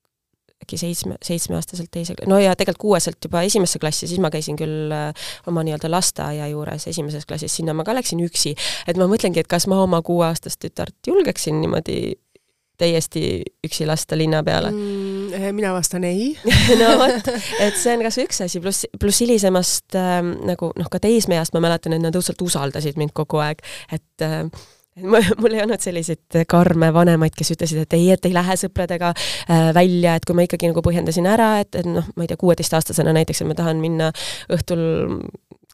[0.61, 4.93] äkki seitsme, seitsmeaastaselt teise, no ja tegelikult kuueselt juba esimesse klassi, siis ma käisin küll
[4.93, 8.55] äh, oma nii-öelda lasteaia juures esimeses klassis, sinna ma ka läksin üksi.
[8.87, 12.13] et ma mõtlengi, et kas ma oma kuueaastast tütart julgeksin niimoodi
[12.81, 15.00] täiesti üksi lasta linna peale mm,?
[15.51, 16.33] Mina vastan ei.
[16.81, 21.01] No vot, et see on kas üks asi, pluss, pluss hilisemast ähm, nagu noh, ka
[21.03, 24.45] teismeeast ma mäletan, et nad õudselt usaldasid mind kogu aeg, et äh,
[25.41, 29.69] mul ei olnud selliseid karme vanemaid, kes ütlesid, et ei, et ei lähe sõpradega äh,
[29.77, 33.15] välja, et kui ma ikkagi nagu põhjendasin ära, et, et noh, ma ei tea, kuueteistaastasena
[33.15, 34.11] näiteks, et ma tahan minna
[34.51, 34.83] õhtul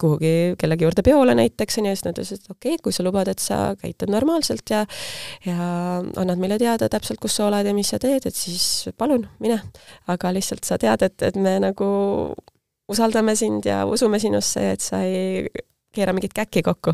[0.02, 3.32] kuhugi kellegi juurde peole näiteks, onju, siis nad ütlesid, et okei okay,, kui sa lubad,
[3.32, 4.84] et sa käitud normaalselt ja
[5.46, 5.58] ja
[6.16, 9.62] annad meile teada täpselt, kus sa oled ja mis sa teed, et siis palun, mine.
[10.08, 11.88] aga lihtsalt sa tead, et, et me nagu
[12.88, 15.48] usaldame sind ja usume sinusse et sa ei
[15.98, 16.94] keera mingit käkki kokku.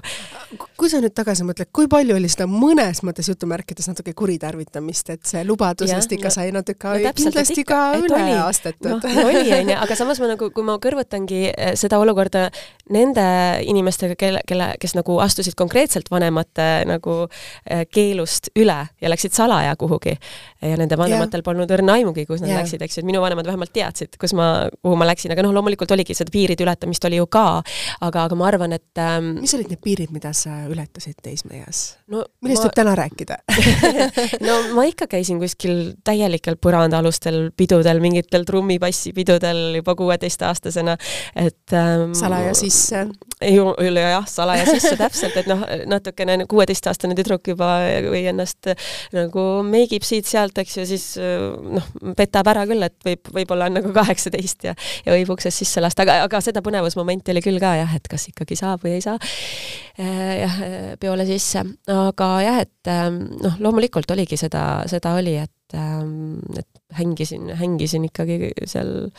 [0.79, 5.25] kui sa nüüd tagasi mõtled, kui palju oli seda mõnes mõttes jutumärkides natuke kuritarvitamist, et
[5.29, 8.35] see lubadusest ja, ikka no, sai natuke no, kindlasti ka üle oli.
[8.43, 9.25] astetud no,?
[9.27, 12.47] oli, onju, aga samas ma nagu, kui ma kõrvutangi eh, seda olukorda
[12.93, 13.25] nende
[13.69, 19.75] inimestega, kelle, kelle, kes nagu astusid konkreetselt vanemate nagu eh, keelust üle ja läksid salaja
[19.79, 20.15] kuhugi
[20.63, 21.45] ja nende vanematel ja.
[21.45, 22.61] polnud õrna aimugi, kus nad ja.
[22.61, 25.53] läksid, eks ju, et minu vanemad vähemalt teadsid, kus ma, kuhu ma läksin, aga noh,
[25.55, 27.47] loomulikult oligi seda piiride ületamist oli ju ka,
[28.05, 32.23] aga, aga ma arvan, et ähm, mis olid need piirid, mida sa ületasid teismeeas no
[32.43, 33.39] millest ma, võib täna rääkida
[34.47, 40.97] no ma ikka käisin kuskil täielikel põrandaalustel pidudel, mingitel trummibassipidudel juba kuueteistaastasena,
[41.36, 43.08] et ähm, salaja sisse?
[43.51, 47.71] Ju, jah, salaja sisse täpselt, et noh, natukene kuueteistaastane tüdruk juba
[48.08, 48.71] või ennast
[49.15, 53.93] nagu meigib siit-sealt, eks ju, siis noh, petab ära küll, et võib, võib-olla on nagu
[53.95, 54.75] kaheksateist ja
[55.06, 58.27] ja võib uksest sisse lasta, aga, aga seda põnevusmomenti oli küll ka jah, et kas
[58.32, 60.62] ikkagi saab või ei saa äh, jah,
[61.01, 61.63] peole sisse.
[61.91, 68.08] aga jah, et ähm, noh, loomulikult oligi seda, seda oli, et ähm, et hängisin, hängisin
[68.10, 69.12] ikkagi seal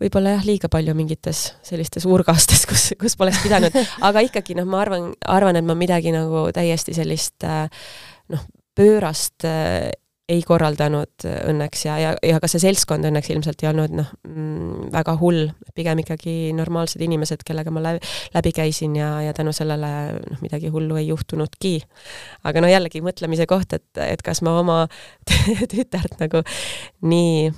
[0.00, 3.76] võib-olla jah, liiga palju mingites sellistes urgastes, kus, kus poleks pidanud,
[4.08, 7.66] aga ikkagi noh, ma arvan, arvan, et ma midagi nagu täiesti sellist äh,
[8.32, 8.46] noh,
[8.78, 9.90] pöörast äh,
[10.30, 11.84] ei korraldanud õnneks.
[11.88, 16.02] Ja, ja, ja ka see seltskond õnneks ilmselt ei olnud noh mm,, väga hull, pigem
[16.04, 18.02] ikkagi normaalsed inimesed, kellega ma läbi,
[18.36, 21.74] läbi käisin ja, ja tänu sellele noh, midagi hullu ei juhtunudki.
[22.46, 24.78] aga no jällegi mõtlemise koht, et, et kas ma oma
[25.72, 26.44] tütart nagu
[27.02, 27.50] nii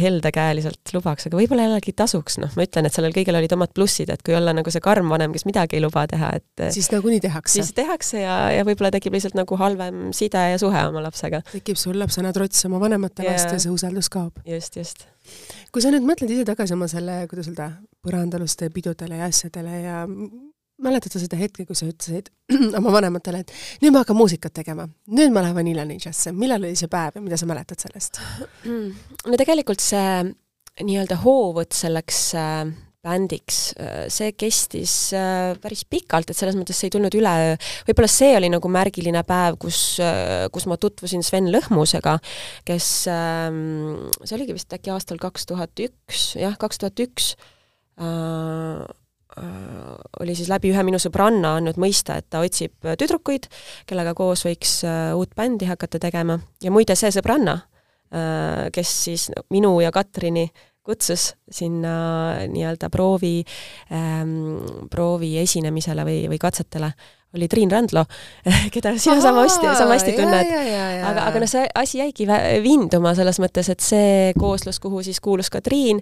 [0.00, 4.10] heldekäeliselt lubaks, aga võib-olla jällegi tasuks, noh, ma ütlen, et sellel kõigel olid omad plussid,
[4.12, 7.20] et kui olla nagu see karm vanem, kes midagi ei luba teha, et siis nagunii
[7.24, 7.58] tehakse.
[7.58, 11.42] siis tehakse ja, ja võib-olla tekib lihtsalt nagu halvem side ja suhe oma lapsega.
[11.52, 13.36] tekib sul lapsena trots oma vanemate yeah.
[13.36, 14.42] vastu ja see usaldus kaob.
[14.48, 15.06] just, just.
[15.72, 17.70] kui sa nüüd mõtled ise tagasi oma selle, kuidas öelda,
[18.06, 20.04] põrandaluste pidudele ja asjadele ja
[20.82, 22.30] mäletad sa seda hetke, kui sa ütlesid
[22.78, 23.52] oma vanematele, et
[23.84, 27.24] nüüd ma hakkan muusikat tegema, nüüd ma lähen Vanilla Ninjasse, millal oli see päev ja
[27.24, 28.20] mida sa mäletad sellest?
[29.30, 30.26] no tegelikult see
[30.84, 32.66] nii-öelda hoovõtt selleks äh,
[33.06, 37.56] bändiks, äh, see kestis äh, päris pikalt, et selles mõttes see ei tulnud üleöö.
[37.88, 39.80] võib-olla see oli nagu märgiline päev, kus,
[40.52, 42.18] kus ma tutvusin Sven Lõhmusega,
[42.68, 47.32] kes, ähm, see oligi vist äkki aastal kaks tuhat üks, jah, kaks tuhat üks,
[47.96, 48.84] Äh,
[50.20, 53.48] oli siis läbi ühe minu sõbranna andnud mõista, et ta otsib tüdrukuid,
[53.88, 56.38] kellega koos võiks äh, uut bändi hakata tegema.
[56.64, 57.58] Ja muide, see sõbranna,
[58.14, 60.48] äh, kes siis minu ja Katrini
[60.86, 61.92] kutsus sinna
[62.46, 63.40] nii-öelda proovi
[63.90, 66.92] ähm,, proovi esinemisele või, või katsetele,
[67.36, 68.04] oli Triin Randlo,
[68.74, 70.54] keda sina sama hästi, sama hästi tunned.
[71.10, 72.28] aga, aga noh, see asi jäigi
[72.64, 76.00] vinduma selles mõttes, et see kooslus, kuhu siis kuulus ka Triin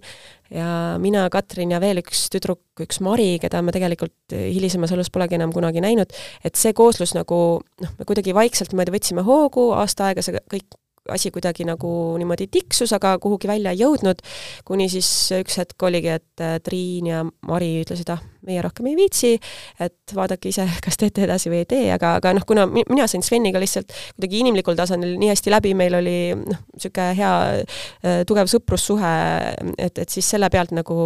[0.54, 0.68] ja
[1.02, 5.52] mina, Katrin ja veel üks tüdruk, üks Mari, keda me tegelikult hilisemas elus polegi enam
[5.54, 10.24] kunagi näinud, et see kooslus nagu noh, me kuidagi vaikselt niimoodi võtsime hoogu, aasta aega
[10.24, 10.78] see kõik
[11.12, 14.22] asi kuidagi nagu niimoodi tiksus, aga kuhugi välja ei jõudnud,
[14.64, 18.96] kuni siis üks hetk oligi, et äh, Triin ja Mari ütlesid, ah, meie rohkem ei
[18.98, 19.34] viitsi,
[19.80, 23.24] et vaadake ise, kas teete edasi või ei tee, aga, aga noh, kuna mina sain
[23.24, 28.50] Sveniga lihtsalt kuidagi inimlikul tasandil nii hästi läbi, meil oli noh, niisugune hea äh, tugev
[28.50, 29.14] sõprussuhe,
[29.78, 30.96] et, et siis selle pealt nagu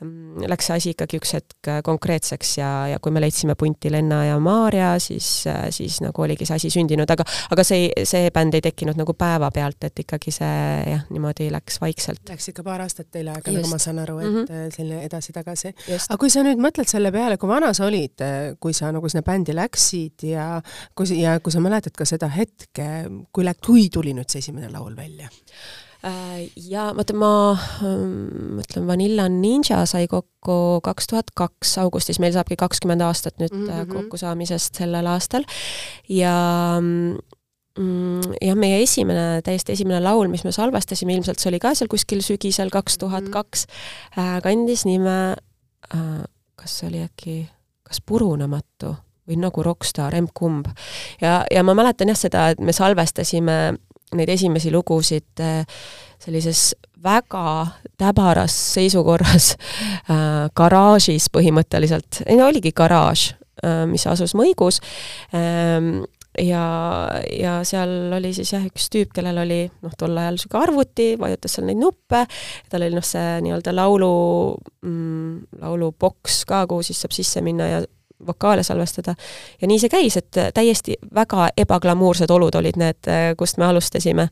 [0.00, 3.92] mm, läks see asi ikkagi üks hetk äh, konkreetseks ja, ja kui me leidsime punti
[3.92, 5.28] Lenna ja Maarja, siis,
[5.74, 9.88] siis nagu oligi see asi sündinud, aga aga see, see bänd ei tekkinud nagu päevapealt,
[9.88, 10.50] et ikkagi see
[10.90, 12.22] jah, niimoodi läks vaikselt.
[12.30, 14.74] Läks ikka paar aastat teile aega, nagu ma saan aru, et mm -hmm.
[14.76, 15.74] selline edasi-tagasi.
[16.08, 18.22] aga kui sa nüüd nüüd mõtled selle peale, kui vana sa olid,
[18.60, 20.48] kui sa nagu sinna bändi läksid ja
[20.94, 22.88] kui, ja kui sa mäletad ka seda hetke,
[23.32, 25.30] kui läk-, kui tuli nüüd see esimene laul välja?
[26.00, 27.30] Äh, ja vaata, ma
[28.56, 33.66] mõtlen, Vanilla Ninja sai kokku kaks tuhat kaks augustis, meil saabki kakskümmend aastat nüüd mm
[33.68, 33.90] -hmm.
[33.92, 35.44] kokkusaamisest sellel aastal
[36.08, 36.32] ja
[36.80, 41.92] mm, jah, meie esimene, täiesti esimene laul, mis me salvestasime, ilmselt see oli ka seal
[41.92, 43.66] kuskil sügisel kaks tuhat kaks,
[44.16, 45.36] äh, kandis nime
[45.92, 46.24] äh,
[46.60, 47.36] kas see oli äkki,
[47.86, 48.94] kas Purunematu
[49.30, 50.68] või Nagu rokkstaar, emb-kumb.
[51.22, 53.58] ja, ja ma mäletan jah seda, et me salvestasime
[54.18, 55.62] neid esimesi lugusid äh,
[56.20, 57.66] sellises väga
[58.00, 59.54] täbaras seisukorras
[60.10, 63.30] äh, garaažis põhimõtteliselt, ei no oligi garaaž
[63.64, 64.80] äh,, mis asus Mõigus
[65.34, 66.02] ähm,
[66.38, 66.64] ja,
[67.32, 71.56] ja seal oli siis jah, üks tüüp, kellel oli noh, tol ajal niisugune arvuti, vajutas
[71.56, 72.24] seal neid nuppe,
[72.70, 74.12] tal oli noh, see nii-öelda laulu
[74.86, 77.80] mm,, lauluboks ka, kuhu siis saab sisse minna ja
[78.26, 79.14] vokaale salvestada.
[79.60, 84.28] ja nii see käis, et täiesti väga ebaglamuursed olud olid need, kust me alustasime.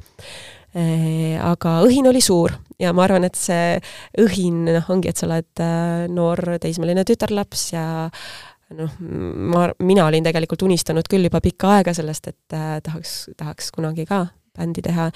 [1.42, 3.78] Aga õhin oli suur ja ma arvan, et see
[4.22, 7.84] õhin, noh, ongi, et sa oled äh, noor teismeline tütarlaps ja
[8.76, 13.72] noh, ma, mina olin tegelikult unistanud küll juba pikka aega sellest, et äh, tahaks, tahaks
[13.74, 14.26] kunagi ka
[14.58, 15.08] bändi teha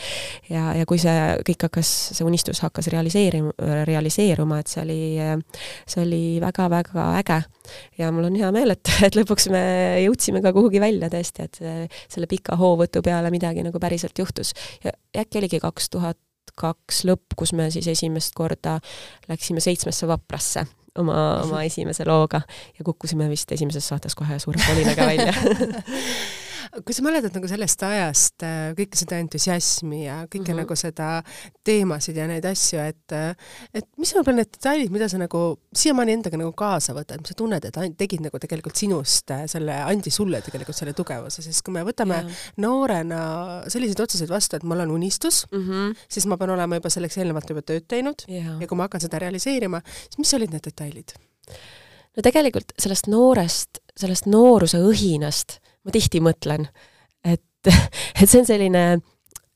[0.50, 1.14] ja, ja kui see
[1.46, 3.52] kõik hakkas, see unistus hakkas realiseerima,
[3.88, 4.98] realiseeruma, et see oli,
[5.90, 7.40] see oli väga-väga äge.
[7.98, 9.62] ja mul on hea meel, et, et lõpuks me
[10.04, 11.62] jõudsime ka kuhugi välja tõesti, et
[12.06, 14.54] selle pika hoovõtu peale midagi nagu päriselt juhtus.
[14.84, 16.20] ja äkki oligi kaks tuhat
[16.58, 18.76] kaks lõpp, kus me siis esimest korda
[19.30, 20.66] läksime seitsmesse vaprasse
[20.98, 22.42] oma, oma esimese looga
[22.78, 25.35] ja kukkusime vist esimeses saates kohe suure kolinaga välja
[26.80, 30.61] kui sa mäletad nagu sellest ajast äh, kõike seda entusiasmi ja kõike mm -hmm.
[30.62, 31.08] nagu seda
[31.64, 33.16] teemasid ja neid asju, et
[33.74, 35.42] et mis on võib-olla need detailid, mida sa nagu
[35.76, 39.76] siiamaani endaga nagu kaasa võtad, mis sa tunned, et tegid nagu tegelikult sinust äh, selle,
[39.85, 42.46] andis sulle tegelikult selle tugevuse, sest kui me võtame yeah.
[42.56, 43.20] noorena
[43.68, 45.94] selliseid otsuseid vastu, et mul on unistus mm, -hmm.
[46.08, 48.56] siis ma pean olema juba selleks eelnevalt juba tööd teinud yeah.
[48.61, 51.12] ja kui ma hakkan seda realiseerima, siis mis olid need detailid?
[52.16, 56.68] no tegelikult sellest noorest, sellest nooruse õhinast ma tihti mõtlen,
[57.24, 57.44] et,
[58.20, 58.84] et see on selline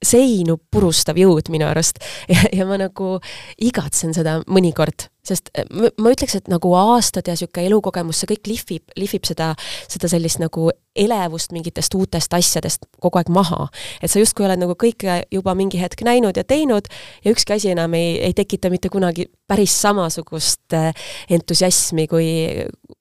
[0.06, 2.02] seinu purustav jõud minu arust.
[2.30, 3.16] Ja, ja ma nagu
[3.62, 8.50] igatsen seda mõnikord, sest ma, ma ütleks, et nagu aastad ja niisugune elukogemus, see kõik
[8.50, 9.52] lihvib, lihvib seda,
[9.90, 13.68] seda sellist nagu elevust mingitest uutest asjadest kogu aeg maha.
[14.02, 16.88] et sa justkui oled nagu kõike juba mingi hetk näinud ja teinud
[17.24, 20.92] ja ükski asi enam ei, ei tekita mitte kunagi päris samasugust eh,
[21.30, 22.28] entusiasmi, kui,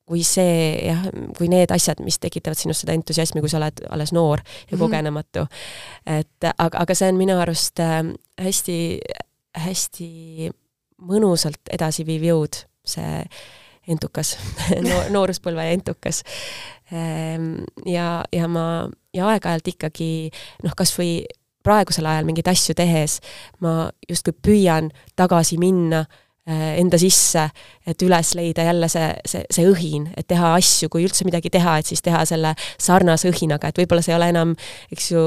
[0.05, 1.07] kui see jah,
[1.38, 4.79] kui need asjad, mis tekitavad sinust seda entusiasmi, kui sa oled alles noor ja -hmm.
[4.79, 5.47] kogenematu.
[6.05, 8.03] et aga, aga see on minu arust äh,
[8.41, 8.99] hästi,
[9.55, 10.51] hästi
[11.01, 13.23] mõnusalt edasiviiv jõud, see
[13.91, 14.36] entukas
[14.88, 16.23] no, nooruspõlve entukas.
[16.91, 20.12] Ehm, ja, ja ma, ja aeg-ajalt ikkagi
[20.65, 21.19] noh, kas või
[21.65, 23.17] praegusel ajal mingeid asju tehes
[23.65, 26.03] ma justkui püüan tagasi minna
[26.45, 27.47] Äh, enda sisse,
[27.89, 31.79] et üles leida jälle see, see, see õhin, et teha asju, kui üldse midagi teha,
[31.81, 34.51] et siis teha selle sarnase õhinaga, et võib-olla see ei ole enam,
[34.93, 35.23] eks ju,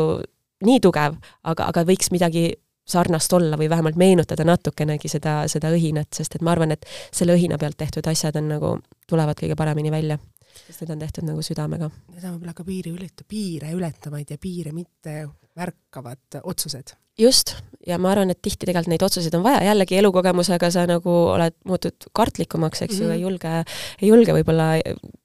[0.63, 2.45] nii tugev, aga, aga võiks midagi
[2.89, 7.37] sarnast olla või vähemalt meenutada natukenegi seda, seda õhinat, sest et ma arvan, et selle
[7.37, 8.75] õhina pealt tehtud asjad on nagu,
[9.09, 10.19] tulevad kõige paremini välja.
[10.67, 11.91] sest need on tehtud nagu südamega.
[12.15, 17.99] Need on võib-olla ka piiri ületa-, piire ületamaid ja piire mitte märkavad otsused just, ja
[17.99, 22.11] ma arvan, et tihti tegelikult neid otsuseid on vaja, jällegi elukogemusega sa nagu oled, muutud
[22.15, 23.03] kartlikumaks, eks mm -hmm.
[23.03, 23.17] ju, mhm.
[23.17, 23.65] ei julge,
[24.03, 24.69] ei julge võib-olla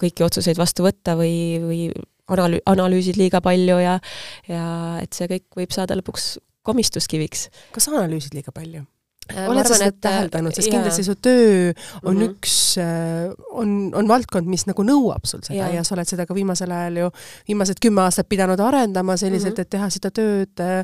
[0.04, 1.82] kõiki otsuseid vastu võtta või, või
[2.28, 4.00] analüü-, analüüsid liiga palju ja
[4.48, 4.66] ja
[5.04, 7.48] et see kõik võib saada lõpuks komistuskiviks.
[7.76, 8.86] kas sa analüüsid liiga palju?
[9.32, 10.00] Äh, oled sa seda et...
[10.04, 11.72] täheldanud, sest kindlasti su töö
[12.04, 12.32] on mm -hmm.
[12.34, 15.70] üks, äh, on, on valdkond, mis nagu nõuab sul seda ja.
[15.80, 17.12] ja sa oled seda ka viimasel ajal ju,
[17.48, 19.62] viimased kümme aastat pidanud arendama selliselt mm, -hmm.
[19.62, 20.84] et teha seda tööd äh,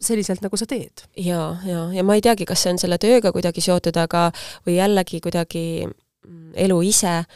[0.00, 1.04] selliselt, nagu sa teed.
[1.16, 4.32] jaa, jaa, ja ma ei teagi, kas see on selle tööga kuidagi seotud, aga
[4.66, 7.26] või jällegi kuidagi mm, elu ise äh,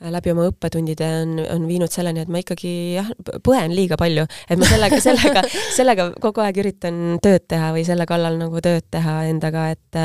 [0.00, 3.10] läbi oma õppetundide on, on viinud selleni, et ma ikkagi jah,
[3.44, 5.44] põen liiga palju, et ma sellega, sellega,
[5.76, 10.02] sellega kogu aeg üritan tööd teha või selle kallal nagu tööd teha endaga, et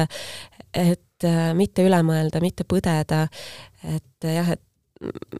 [0.76, 3.26] et mitte üle mõelda, mitte põdeda,
[3.88, 4.64] et jah, et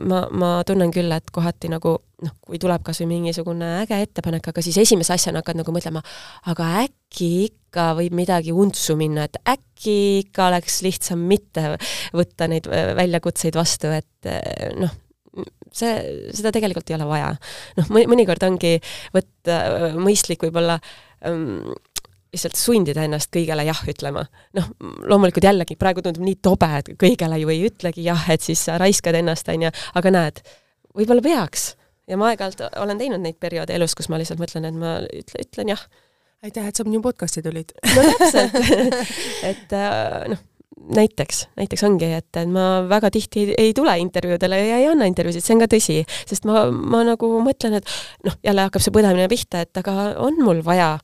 [0.08, 4.52] ma, ma tunnen küll, et kohati nagu noh, kui tuleb kas või mingisugune äge ettepanek,
[4.52, 6.04] aga siis esimese asjana hakkad nagu mõtlema,
[6.52, 11.76] aga äkki ikka võib midagi untsu minna, et äkki ikka oleks lihtsam mitte
[12.16, 14.32] võtta neid väljakutseid vastu, et
[14.80, 14.94] noh,
[15.76, 15.96] see,
[16.36, 17.34] seda tegelikult ei ole vaja.
[17.80, 18.78] noh, mõnikord ongi
[19.16, 20.80] võtta mõistlik võib-olla
[21.28, 21.74] um,
[22.36, 24.26] lihtsalt sundida ennast kõigele jah ütlema.
[24.58, 24.70] noh,
[25.10, 28.80] loomulikult jällegi praegu tundub nii tobe, et kõigele ju ei ütlegi jah, et siis sa
[28.82, 30.42] raiskad ennast, on ju, aga näed,
[30.96, 31.76] võib-olla peaks.
[32.10, 35.46] ja ma aeg-ajalt olen teinud neid perioode elus, kus ma lihtsalt mõtlen, et ma ütle,
[35.48, 35.86] ütlen jah.
[36.46, 37.74] aitäh, et sa minu podcast'i tulid.
[37.96, 38.60] no täpselt
[39.52, 40.44] et äh, noh,
[40.96, 45.46] näiteks, näiteks ongi, et, ma väga tihti ei, ei tule intervjuudele ja ei anna intervjuusid,
[45.46, 47.96] see on ka tõsi, sest ma, ma nagu mõtlen, et
[48.28, 50.96] noh, jälle hakkab see põdemine pihta, et aga on mul vaja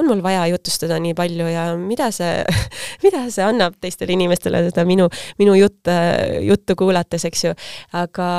[0.00, 2.40] on mul vaja jutustada nii palju ja mida see,
[3.04, 5.08] mida see annab teistele inimestele seda minu,
[5.40, 5.90] minu jutt,
[6.46, 7.54] juttu kuulates, eks ju.
[8.00, 8.30] aga,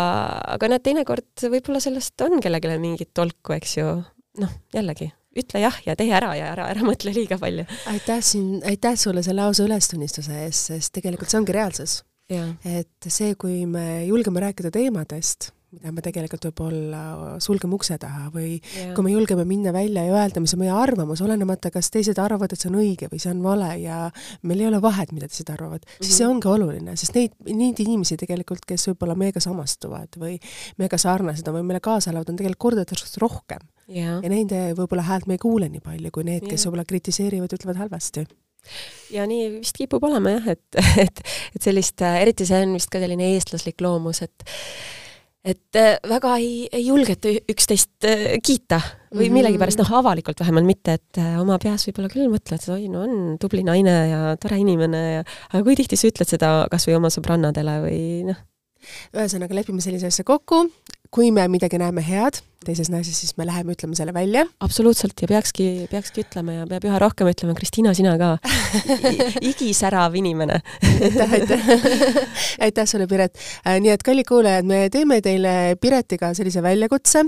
[0.58, 3.96] aga näed, teinekord võib-olla sellest on kellelegi mingit tolku, eks ju.
[4.42, 7.68] noh, jällegi, ütle jah ja tee ära ja ära, ära mõtle liiga palju.
[7.94, 12.02] aitäh siin, aitäh sulle selle ausa ülestunnistuse eest, sest tegelikult see ongi reaalsus.
[12.32, 17.02] et see, kui me julgeme rääkida teemadest mida me tegelikult võib-olla
[17.44, 18.92] sulgeme ukse taha või yeah.
[18.96, 22.52] kui me julgeme minna välja ja öelda, mis on meie arvamus, olenemata, kas teised arvavad,
[22.52, 24.02] et see on õige või see on vale ja
[24.48, 26.04] meil ei ole vahet, mida teised arvavad mm, -hmm.
[26.04, 26.36] siis see mhm.
[26.36, 30.38] ongi oluline, sest neid, neid inimesi tegelikult, kes võib-olla meiega samastuvad või
[30.82, 34.20] meiega sarnased on või meile kaasa elavad, on tegelikult kordades rohkem yeah..
[34.20, 36.68] ja nende võib-olla häält me ei kuule nii palju kui need, kes yeah.
[36.68, 38.28] võib-olla kritiseerivad, ütlevad halvasti
[39.16, 41.24] ja nii vist kipub olema jah, et, et,
[41.56, 44.52] et sellist, eriti see on vist ka selline eestlaslik loomus, et
[45.42, 48.78] et äh, väga ei, ei julgeta üksteist äh, kiita
[49.12, 49.38] või mm.
[49.40, 53.06] millegipärast, noh, avalikult vähemalt mitte, et äh, oma peas võib-olla küll mõtled, et oi, no
[53.08, 57.00] on tubli naine ja tore inimene ja aga kui tihti sa ütled seda kas või
[57.00, 58.00] oma sõbrannadele või
[58.30, 58.40] noh?
[59.14, 60.64] ühesõnaga, lepime sellise asja kokku,
[61.14, 64.46] kui me midagi näeme head, teises naises, siis me läheme, ütleme selle välja.
[64.60, 68.36] absoluutselt ja peakski, peakski ütlema ja peab üha rohkem ütlema, Kristiina, sina ka
[69.52, 70.62] igisärav inimene
[71.02, 73.38] aitäh, aitäh aitäh sulle, Piret.
[73.68, 77.26] Äh, nii et kallid kuulajad, me teeme teile Piretiga sellise väljakutse.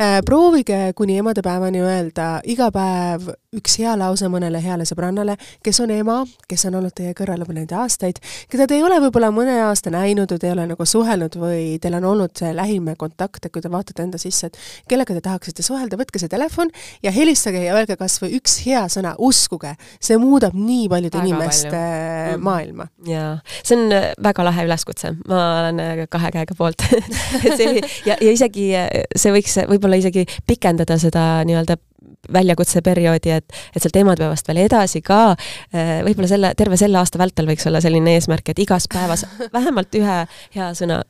[0.00, 5.90] Äh, proovige kuni emadepäevani öelda iga päev üks hea lause mõnele heale sõbrannale, kes on
[5.90, 9.56] ema, kes on olnud teie kõrval juba neid aastaid, keda te ei ole võib-olla mõne
[9.64, 13.42] aasta näinud või te ei ole nagu suhelnud või teil on olnud see lähim kontakt,
[13.42, 14.60] et kui te vaatate enda sisse, et
[14.90, 16.70] kellega te tahaksite suhelda, võtke see telefon
[17.04, 21.70] ja helistage ja öelge kas või üks hea sõna, uskuge, see muudab nii paljude inimeste
[21.70, 22.36] palju.
[22.36, 22.44] Mm.
[22.44, 22.88] maailma.
[23.08, 26.84] jaa, see on äh, väga lahe üleskutse, ma olen äh, kahe käega poolt
[28.08, 31.78] ja, ja isegi äh, see võiks võib-olla isegi pikendada seda nii-öelda
[32.32, 35.34] väljakutseperioodi, et, et sealt emadepäevast veel edasi ka,
[36.04, 39.24] võib-olla selle, terve selle aasta vältel võiks olla selline eesmärk, et igas päevas
[39.56, 40.18] vähemalt ühe
[40.56, 41.00] hea sõna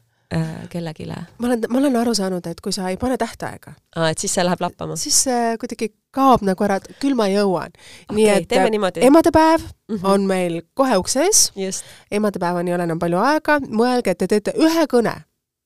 [0.70, 1.06] kellelegi.
[1.38, 3.72] ma olen, ma olen aru saanud, et kui sa ei pane tähtaega.
[3.96, 4.96] aa, et siis see läheb lappama?
[4.96, 8.16] siis see kuidagi kaob nagu ära, et küll ma jõuan okay,.
[8.16, 10.06] nii et äh, emadepäev mm -hmm.
[10.12, 14.54] on meil kohe ukse ees, emadepäevani ei ole enam palju aega, mõelge, et te teete
[14.58, 15.16] ühe kõne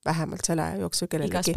[0.04, 1.54] vähemalt selle aja jooksul kellelegi.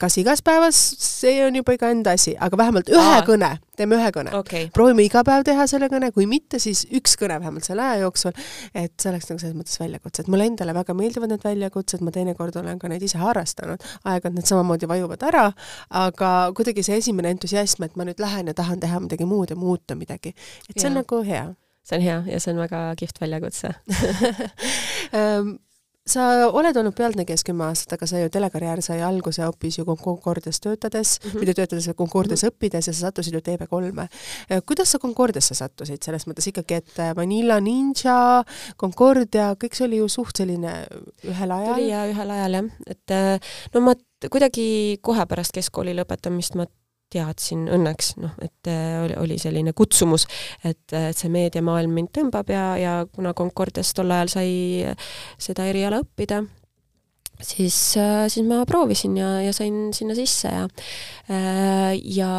[0.00, 3.20] kas igas päevas, see on juba iga enda asi, aga vähemalt ühe Aa.
[3.26, 4.32] kõne, teeme ühe kõne.
[4.38, 4.70] Okay..
[4.74, 8.32] proovime iga päev teha selle kõne, kui mitte, siis üks kõne vähemalt selle aja jooksul,
[8.72, 12.14] et see oleks nagu selles mõttes väljakutse, et mulle endale väga meeldivad need väljakutsed, ma
[12.16, 15.46] teinekord olen ka neid ise harrastanud, aeg-ajalt need samamoodi vajuvad ära,
[16.06, 19.60] aga kuidagi see esimene entusiasm, et ma nüüd lähen ja tahan teha midagi muud ja
[19.60, 20.32] muuta midagi,
[20.68, 20.94] et see ja.
[20.94, 21.50] on nagu hea.
[21.84, 23.74] See on hea ja see on väga kihvt väljakutse.
[25.20, 25.56] Ehm,
[26.10, 30.60] sa oled olnud pealtnägijas kümme aastat, aga sa ju telekarjäär sai alguse hoopis ju Concordias
[30.60, 31.40] töötades mm, -hmm.
[31.40, 32.56] mitte töötades, vaid Concordias mm -hmm.
[32.56, 34.60] õppides ja sa sattusid ju TV3-e.
[34.66, 38.44] kuidas sa Concordiasse sattusid, selles mõttes ikkagi, et Vanilla Ninja,
[38.76, 40.86] Concordia, kõik see oli ju suht selline
[41.24, 41.74] ühel ajal?
[41.74, 43.40] tuli jaa, ühel ajal jah, et
[43.74, 43.94] no ma
[44.30, 46.66] kuidagi kohe pärast keskkooli lõpetamist ma
[47.10, 50.26] teadsin õnneks, noh, et äh, oli, oli selline kutsumus,
[50.64, 54.50] et, et see meediamaailm mind tõmbab ja, ja kuna Concordias tol ajal sai
[55.40, 56.44] seda eriala õppida,
[57.42, 60.66] siis, äh, siis ma proovisin ja, ja sain sinna sisse ja
[61.30, 62.32] äh, ja,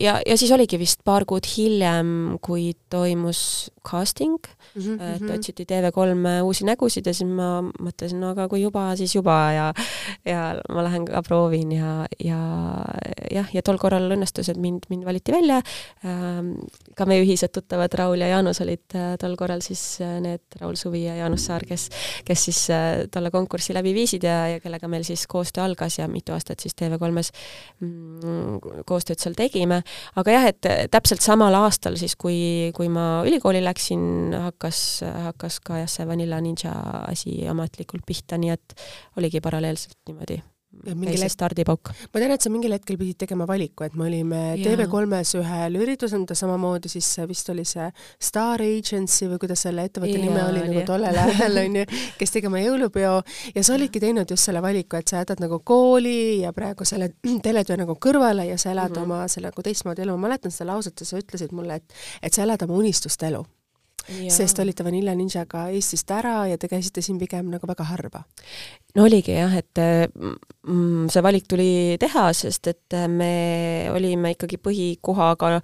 [0.00, 5.34] ja, ja siis oligi vist paar kuud hiljem, kui toimus casting mm, -hmm, et mhm.
[5.34, 9.72] otsiti TV3 uusi nägusid ja siis ma mõtlesin, no aga kui juba, siis juba ja
[10.26, 12.38] ja ma lähen ka proovin ja, ja
[13.32, 15.60] jah, ja tol korral õnnestus, et mind, mind valiti välja
[16.04, 16.54] ähm,.
[16.98, 20.76] ka meie ühised tuttavad Raul ja Jaanus olid äh, tol korral siis äh, need, Raul
[20.76, 21.88] Suvi ja Jaanus Saar, kes,
[22.26, 26.08] kes siis äh, tolle konkurssi läbi viisid ja, ja kellega meil siis koostöö algas ja
[26.10, 27.32] mitu aastat siis TV3-s
[27.80, 29.82] mm, koostööd seal tegime.
[30.18, 35.60] aga jah, et täpselt samal aastal siis, kui, kui ma ülikooli läksin, läksin, hakkas, hakkas
[35.62, 36.74] ka jah, see Vanilla Ninja
[37.06, 38.74] asi ametlikult pihta, nii et
[39.16, 40.42] oligi paralleelselt niimoodi
[40.84, 41.90] käis see stardipauk.
[42.12, 46.20] ma tean, et sa mingil hetkel pidid tegema valiku, et me olime TV3-s ühel üritusel,
[46.22, 47.88] mida samamoodi siis vist oli see
[48.20, 51.84] Star Agency või kuidas selle ettevõtte nime oli nagu tollel ajal onju,
[52.20, 53.16] kes tegi oma jõulupeo.
[53.56, 57.14] Ja sa olidki teinud just selle valiku, et sa jätad nagu kooli ja praegu selle
[57.48, 59.20] teletöö nagu kõrvale ja sa elad mm -hmm.
[59.20, 62.44] oma selle nagu teistmoodi elu, ma mäletan seda lauset, sa ütlesid mulle, et et sa
[62.44, 63.46] elad oma unistuste elu
[64.32, 68.22] sest olite Vanilla Ninjaga Eestist ära ja te käisite siin pigem nagu väga harva.
[68.96, 75.58] no oligi jah, et mm, see valik tuli teha, sest et me olime ikkagi põhikohaga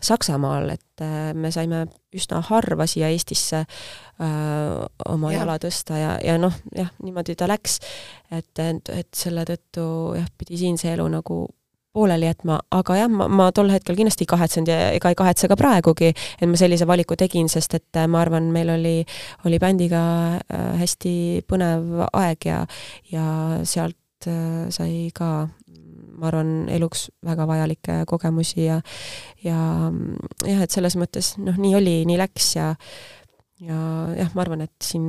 [0.00, 1.04] Saksamaal, et
[1.36, 1.84] me saime
[2.16, 5.40] üsna harva siia Eestisse öö, oma ja.
[5.40, 7.78] jala tõsta ja, ja noh, jah, niimoodi ta läks,
[8.30, 9.86] et, et, et selle tõttu
[10.18, 11.44] jah, pidi siin see elu nagu
[11.92, 15.48] pooleli jätma, aga jah, ma, ma tol hetkel kindlasti ei kahetsenud ja ega ei kahetse
[15.50, 18.96] ka praegugi, et ma sellise valiku tegin, sest et äh, ma arvan, meil oli,
[19.48, 20.02] oli bändiga
[20.38, 21.14] äh, hästi
[21.50, 22.60] põnev aeg ja,
[23.10, 23.26] ja
[23.66, 25.48] sealt äh, sai ka
[26.20, 28.80] ma arvan, eluks väga vajalikke kogemusi ja
[29.42, 29.58] ja
[30.44, 32.74] jah, et selles mõttes noh, nii oli, nii läks ja
[33.60, 33.78] ja
[34.16, 35.06] jah, ma arvan, et siin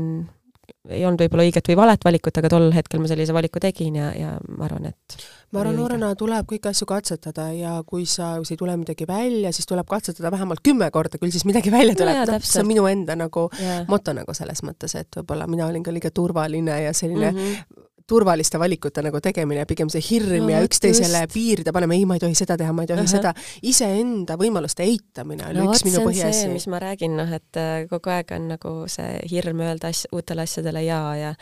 [0.89, 4.11] ei olnud võib-olla õiget või valet valikut, aga tol hetkel ma sellise valiku tegin ja,
[4.17, 5.17] ja ma arvan, et
[5.51, 9.53] ma arvan, noorena tuleb kõiki asju katsetada ja kui sa, kui ei tule midagi välja,
[9.55, 12.23] siis tuleb katsetada vähemalt kümme korda, küll siis midagi välja tuleb.
[12.31, 13.85] No,, see on minu enda nagu yeah.
[13.91, 17.87] moto nagu selles mõttes, et võib-olla mina olin ka liiga turvaline ja selline mm -hmm
[18.11, 22.23] turvaliste valikute nagu tegemine, pigem see hirm no, ja üksteisele piiride paneme, ei, ma ei
[22.23, 23.11] tohi seda teha, ma ei tohi uh -huh.
[23.11, 23.33] seda,
[23.67, 26.49] iseenda võimaluste eitamine oli no, üks minu põhiasi.
[26.51, 30.47] mis ma räägin, noh, et äh, kogu aeg on nagu see hirm öelda asja, uutele
[30.47, 31.35] asjadele jaa ja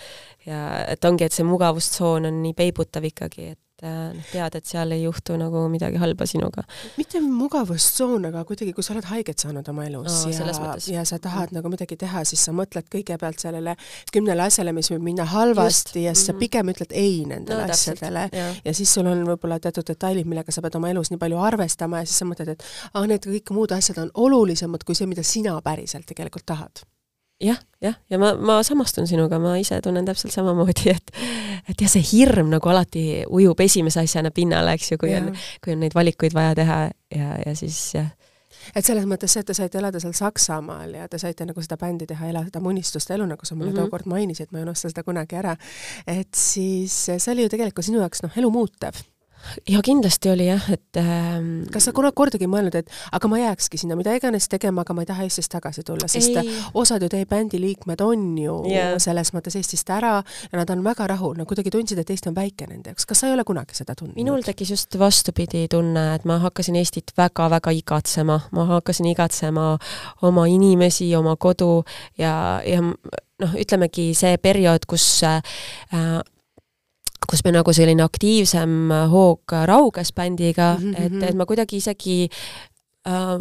[0.46, 4.70] ja et ongi, et see mugavustsoon on nii peibutav ikkagi, et äh, noh, tead, et
[4.70, 6.64] seal ei juhtu nagu midagi halba sinuga.
[6.98, 11.20] mitte mugavustsoon, aga kuidagi, kui sa oled haiget saanud oma elus no, ja, ja sa
[11.22, 11.60] tahad mm.
[11.60, 13.76] nagu midagi teha, siis sa mõtled kõigepealt sellele
[14.14, 16.06] kümnele asjale, mis võib minna halvasti Just.
[16.06, 16.44] ja siis sa mhm.
[16.44, 18.52] pigem ütled ei nendele no, asjadele ja.
[18.66, 22.04] ja siis sul on võib-olla teatud detailid, millega sa pead oma elus nii palju arvestama
[22.04, 25.26] ja siis sa mõtled, et aa, need kõik muud asjad on olulisemad kui see, mida
[25.26, 26.86] sina päriselt tegelikult tahad
[27.44, 31.12] jah, jah, ja ma, ma samastun sinuga, ma ise tunnen täpselt samamoodi, et
[31.70, 35.22] et jah, see hirm nagu alati ujub esimese asjana pinnale, eks ju, kui ja.
[35.22, 36.80] on, kui on neid valikuid vaja teha
[37.16, 38.10] ja, ja siis jah.
[38.76, 41.78] et selles mõttes see, et te saite elada seal Saksamaal ja te saite nagu seda
[41.80, 43.88] bändi teha, elada oma unistuste elu, nagu sa mulle mm -hmm.
[43.88, 45.56] tookord mainisid, ma ei unusta seda kunagi ära,
[46.08, 49.04] et siis see oli ju tegelikult sinu jaoks noh, elu muutev
[49.70, 53.80] ja kindlasti oli jah, et ähm, kas sa kunagi kordagi mõelnud, et aga ma jääkski
[53.82, 56.52] sinna mida iganes tegema, aga ma ei taha Eestist tagasi tulla, sest ei.
[56.78, 58.96] osad ju teie bändi liikmed on ju yeah.
[59.02, 62.38] selles mõttes Eestist ära ja nad on väga rahul, nad kuidagi tundsid, et Eesti on
[62.38, 64.18] väike nende jaoks, kas sa ei ole kunagi seda tundnud?
[64.20, 69.72] minul tekkis just vastupidi tunne, et ma hakkasin Eestit väga-väga igatsema, ma hakkasin igatsema
[70.26, 71.84] oma inimesi, oma kodu
[72.20, 72.34] ja,
[72.66, 75.40] ja noh, ütlemegi see periood, kus äh,
[77.30, 81.06] kus me nagu selline aktiivsem hoog rauges bändiga mm, -hmm.
[81.06, 81.24] et, mhm.
[81.24, 82.30] et ma kuidagi isegi
[83.08, 83.38] äh,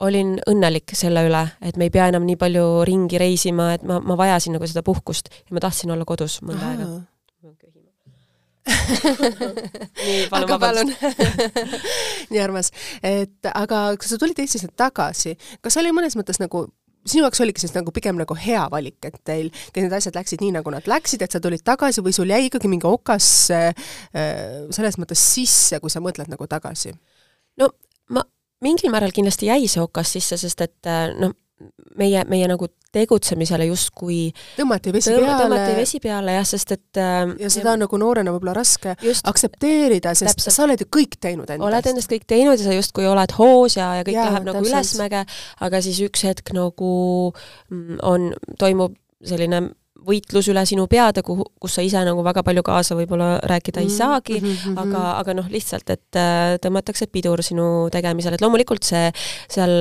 [0.00, 4.00] olin õnnelik selle üle, et me ei pea enam nii palju ringi reisima, et ma,
[4.00, 6.88] ma vajasin nagu seda puhkust ja ma tahtsin olla kodus mõnda aega.
[10.04, 11.00] nii, palun vabandust.
[12.30, 12.70] nii armas,
[13.02, 16.66] et aga kui sa tulid Eestisse tagasi, kas oli mõnes mõttes nagu
[17.06, 20.42] sinu jaoks oligi siis nagu pigem nagu hea valik, et teil kõik need asjad läksid
[20.44, 23.70] nii, nagu nad läksid, et sa tulid tagasi või sul jäi ikkagi mingi okas äh,
[24.74, 26.94] selles mõttes sisse, kui sa mõtled nagu tagasi?
[27.60, 27.70] no
[28.14, 28.24] ma,
[28.64, 31.36] mingil määral kindlasti jäi see okas sisse, sest et äh, noh,
[31.98, 35.42] meie, meie nagu tegutsemisele justkui tõmmati vesi tõmm, peale.
[35.44, 39.26] tõmmati vesi peale jah, sest et äh, ja seda on nagu noorena võib-olla raske just,
[39.30, 40.56] aktsepteerida, sest täpselt.
[40.56, 41.66] sa oled ju kõik teinud endast.
[41.68, 44.64] oled endast kõik teinud ja sa justkui oled hoos ja, ja kõik ja, läheb nagu
[44.64, 45.26] ülesmäge,
[45.66, 46.94] aga siis üks hetk nagu
[47.70, 48.96] mm, on, toimub
[49.26, 49.68] selline
[50.06, 53.88] võitlus üle sinu peade, kuhu, kus sa ise nagu väga palju kaasa võib-olla rääkida ei
[53.88, 54.78] mhm, saagi mm, -hmm.
[54.82, 59.10] aga, aga noh, lihtsalt, et äh, tõmmatakse pidur sinu tegemisel, et loomulikult see
[59.50, 59.74] seal,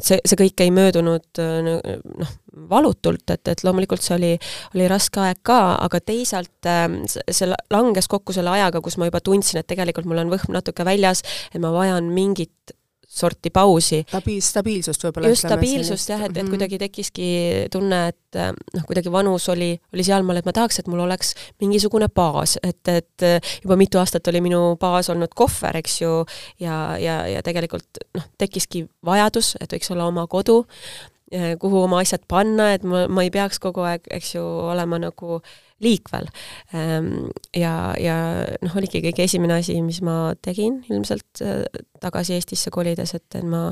[0.00, 2.34] see, see kõik ei möödunud äh, noh,
[2.70, 4.32] valutult, et, et loomulikult see oli,
[4.74, 9.20] oli raske aeg ka, aga teisalt äh, see langes kokku selle ajaga, kus ma juba
[9.20, 11.22] tundsin, et tegelikult mul on võhm natuke väljas,
[11.52, 12.76] et ma vajan mingit
[13.16, 14.02] sorti pausi.
[14.10, 15.32] Stabiil-, stabiilsust võib-olla.
[15.32, 16.52] just, stabiilsust jah, et, et mm -hmm.
[16.54, 17.28] kuidagi tekkiski
[17.72, 18.40] tunne, et
[18.74, 22.88] noh, kuidagi vanus oli, oli sealmaal, et ma tahaks, et mul oleks mingisugune baas, et,
[22.88, 23.28] et
[23.64, 26.24] juba mitu aastat oli minu baas olnud kohver, eks ju,
[26.60, 30.64] ja, ja, ja tegelikult noh, tekkiski vajadus, et võiks olla oma kodu,
[31.58, 35.40] kuhu oma asjad panna, et ma, ma ei peaks kogu aeg, eks ju, olema nagu
[35.40, 36.28] äh, liikvel.
[36.74, 38.16] Ehm, ja, ja
[38.64, 41.64] noh, oligi kõige esimene asi, mis ma tegin ilmselt äh,
[42.00, 43.68] tagasi Eestisse kolides, et, ma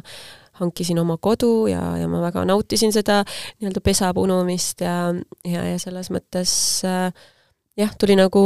[0.61, 5.09] hankisin oma kodu ja, ja ma väga nautisin seda nii-öelda pesa punumist ja,
[5.43, 6.53] ja, ja selles mõttes
[6.87, 7.09] äh,
[7.81, 8.45] jah, tuli nagu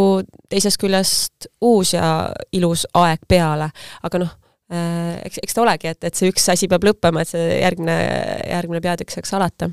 [0.48, 3.70] teisest küljest uus ja ilus aeg peale,
[4.02, 4.36] aga noh,
[4.68, 7.96] eks, eks ta olegi, et, et see üks asi peab lõppema, et see järgmine,
[8.50, 9.70] järgmine peatükk saaks alata.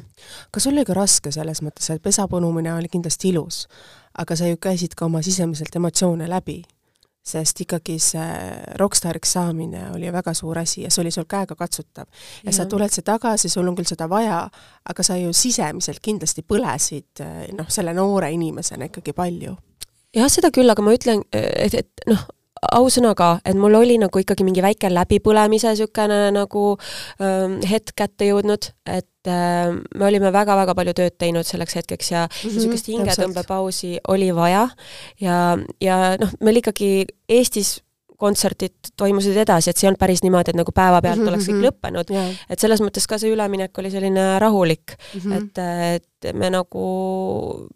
[0.52, 3.66] kas sul oli ka raske selles mõttes, et pesa punumine oli kindlasti ilus,
[4.18, 6.64] aga sa ju käisid ka oma sisemiselt emotsioone läbi?
[7.26, 8.26] sest ikkagi see
[8.78, 12.06] rokkstaariks saamine oli väga suur asi ja see oli sul käegakatsutav.
[12.46, 14.44] ja sa tuled siia tagasi, sul on küll seda vaja,
[14.86, 17.26] aga sa ju sisemiselt kindlasti põlesid
[17.58, 19.56] noh, selle noore inimesena ikkagi palju
[20.16, 22.22] jah, seda küll, aga ma ütlen, et, et noh,
[22.74, 26.66] ausõnaga, et mul oli nagu ikkagi mingi väike läbipõlemise niisugune nagu
[27.22, 32.28] ähm, hetk kätte jõudnud, et äh, me olime väga-väga palju tööd teinud selleks hetkeks ja
[32.28, 34.70] niisugust mm -hmm, hingetõmbepausi oli vaja
[35.22, 37.80] ja, ja noh, meil ikkagi Eestis
[38.18, 41.34] kontserdid toimusid edasi, et see ei olnud päris niimoodi, et nagu päevapealt mm -hmm.
[41.34, 41.66] oleks kõik mhm.
[41.68, 42.32] lõppenud yeah..
[42.50, 45.34] et selles mõttes ka see üleminek oli selline rahulik mm, -hmm.
[45.38, 45.64] et,
[45.96, 46.86] et me nagu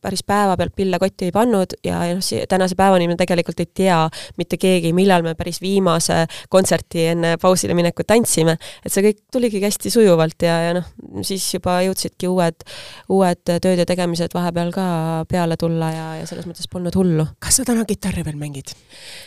[0.02, 4.00] päris päevapealt pille kotti ei pannud ja, ja noh, tänase päevani me tegelikult ei tea
[4.38, 8.58] mitte keegi, millal me päris viimase kontserti enne pausile minekut tantsime.
[8.86, 10.88] et see kõik tuligi hästi sujuvalt ja, ja noh,
[11.26, 12.66] siis juba jõudsidki uued,
[13.10, 14.88] uued tööd ja tegemised vahepeal ka
[15.30, 17.28] peale tulla ja, ja selles mõttes polnud hullu.
[17.44, 18.74] kas sa täna kitarri veel mängid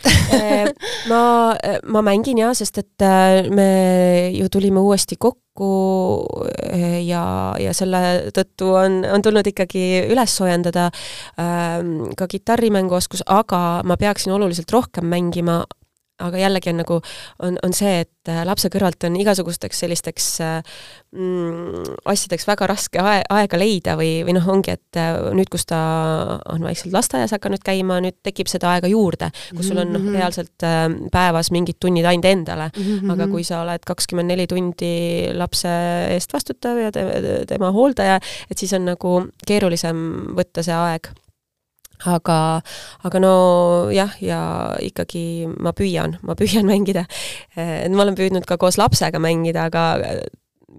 [0.38, 0.66] äh,
[1.10, 1.22] ma,
[1.86, 3.70] ma mängin jaa, sest et äh, me
[4.34, 6.26] ju tulime uuesti kokku, kokku
[6.72, 10.90] eh, ja, ja selle tõttu on, on tulnud ikkagi üles soojendada
[11.40, 15.62] ähm, ka kitarrimänguoskus, aga ma peaksin oluliselt rohkem mängima
[16.22, 16.98] aga jällegi on nagu,
[17.42, 23.22] on, on see, et äh, lapse kõrvalt on igasugusteks sellisteks mm, asjadeks väga raske ae
[23.32, 25.00] aega leida või, või noh, ongi, et
[25.36, 25.80] nüüd, kus ta
[26.52, 30.18] on vaikselt lasteaias hakanud käima, nüüd tekib seda aega juurde, kus sul on noh, mhm.
[30.18, 30.66] reaalselt
[31.12, 33.12] päevas mingid tunnid ainult endale -hmm.
[33.14, 35.70] aga kui sa oled kakskümmend neli tundi lapse
[36.14, 37.04] eest vastutav ja te,
[37.48, 38.20] tema hooldaja,
[38.50, 39.98] et siis on nagu keerulisem
[40.36, 41.10] võtta see aeg
[42.10, 42.38] aga,
[43.06, 43.34] aga no
[43.94, 44.42] jah, ja
[44.82, 47.06] ikkagi ma püüan, ma püüan mängida.
[47.56, 50.22] et ma olen püüdnud ka koos lapsega mängida, aga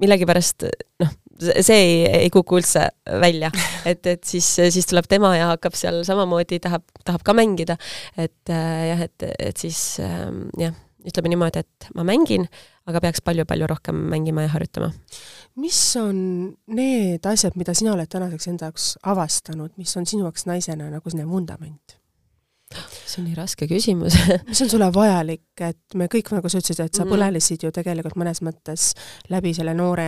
[0.02, 0.66] millegipärast
[1.04, 2.88] noh, see ei, ei kuku üldse
[3.22, 3.52] välja,
[3.90, 7.78] et, et siis, siis tuleb tema ja hakkab seal samamoodi, tahab, tahab ka mängida,
[8.18, 10.28] et äh, jah, et, et siis äh,
[10.62, 12.48] jah, ütleme niimoodi, et ma mängin,
[12.90, 14.92] aga peaks palju-palju rohkem mängima ja harjutama.
[15.56, 20.48] mis on need asjad, mida sina oled tänaseks enda jaoks avastanud, mis on sinu jaoks
[20.50, 21.98] naisena nagu selline vundament?
[22.82, 24.18] See on nii raske küsimus
[24.50, 27.14] mis on sulle vajalik, et me kõik, nagu sa ütlesid, et sa mm.
[27.14, 28.90] põlenesid ju tegelikult mõnes mõttes
[29.34, 30.08] läbi selle noore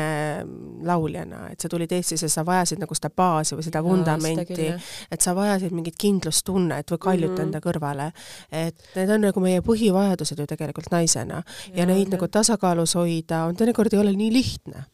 [0.86, 4.72] lauljana, et sa tulid Eestisse, sa vajasid nagu seda baasi või seda ja, vundamenti,
[5.12, 7.46] et sa vajasid mingit kindlustunnet või kaljut mm -hmm.
[7.48, 8.12] enda kõrvale.
[8.52, 13.46] et need on nagu meie põhivajadused ju tegelikult naisena ja, ja neid nagu tasakaalus hoida
[13.46, 14.86] on teinekord ei ole nii lihtne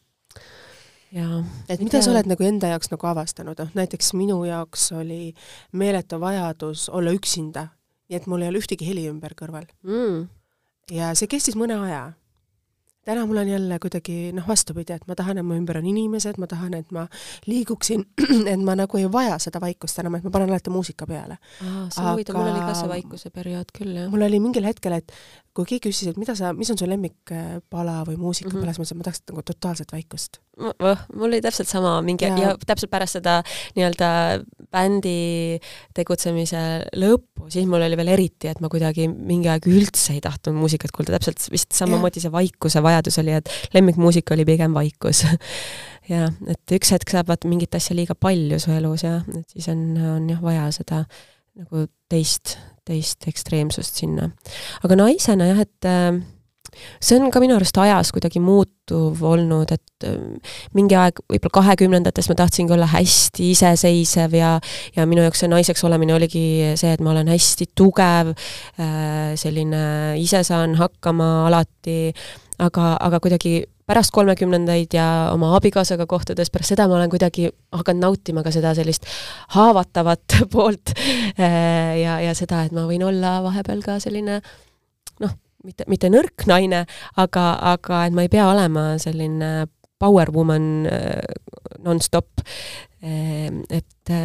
[1.12, 1.42] jaa.
[1.68, 2.06] et mida ja.
[2.06, 5.34] sa oled nagu enda jaoks nagu avastanud, noh näiteks minu jaoks oli
[5.72, 7.68] meeletu vajadus olla üksinda,
[8.08, 10.26] nii et mul ei ole ühtegi heli ümber kõrval mm..
[10.96, 12.04] ja see kestis mõne aja
[13.04, 16.38] täna mul on jälle kuidagi noh, vastupidi, et ma tahan, et mu ümber on inimesed,
[16.38, 17.06] ma tahan, et ma
[17.50, 18.04] liiguksin,
[18.52, 21.38] et ma nagu ei vaja seda vaikust enam, et ma panen alati muusika peale.
[21.66, 24.10] aa, huvitav, mul oli ka see vaikuse periood küll, jah.
[24.12, 25.14] mul oli mingil hetkel, et
[25.52, 28.70] kui keegi küsis, et mida sa, mis on su lemmikpala või muusika mm, -hmm.
[28.70, 30.38] siis ma ütlesin, ma tahaks nagu totaalset vaikust.
[30.62, 33.38] Mul oli täpselt sama mingi ja, ja täpselt pärast seda
[33.76, 34.10] nii-öelda
[34.72, 35.58] bändi
[35.96, 36.62] tegutsemise
[36.98, 40.94] lõppu, siis mul oli veel eriti, et ma kuidagi mingi aeg üldse ei tahtnud muusikat
[40.94, 45.24] kuulda, täpselt vist samamoodi see vaikuse vajadus oli, et lemmikmuusika oli pigem vaikus.
[46.10, 49.68] Jah, et üks hetk saab vaata mingit asja liiga palju su elus ja et siis
[49.70, 49.84] on,
[50.16, 51.04] on jah vaja seda
[51.54, 54.26] nagu teist, teist ekstreemsust sinna.
[54.82, 56.18] aga naisena jah, et äh,
[57.00, 60.16] see on ka minu arust ajas kuidagi muutuv olnud, et äh,
[60.76, 64.54] mingi aeg, võib-olla kahekümnendates ma tahtsingi olla hästi iseseisev ja
[64.96, 66.44] ja minu jaoks see naiseks olemine oligi
[66.80, 68.32] see, et ma olen hästi tugev,
[68.80, 69.84] äh, selline
[70.20, 72.12] ise saan hakkama alati,
[72.62, 78.04] aga, aga kuidagi pärast kolmekümnendaid ja oma abikaasaga kohtudes, pärast seda ma olen kuidagi hakanud
[78.06, 79.08] nautima ka seda sellist
[79.56, 84.40] haavatavat poolt äh, ja, ja seda, et ma võin olla vahepeal ka selline
[85.22, 86.84] noh, mitte, mitte nõrk naine,
[87.16, 89.52] aga, aga et ma ei pea olema selline
[90.02, 91.20] power woman äh,
[91.84, 92.42] nonstop.
[93.02, 94.16] Äh, et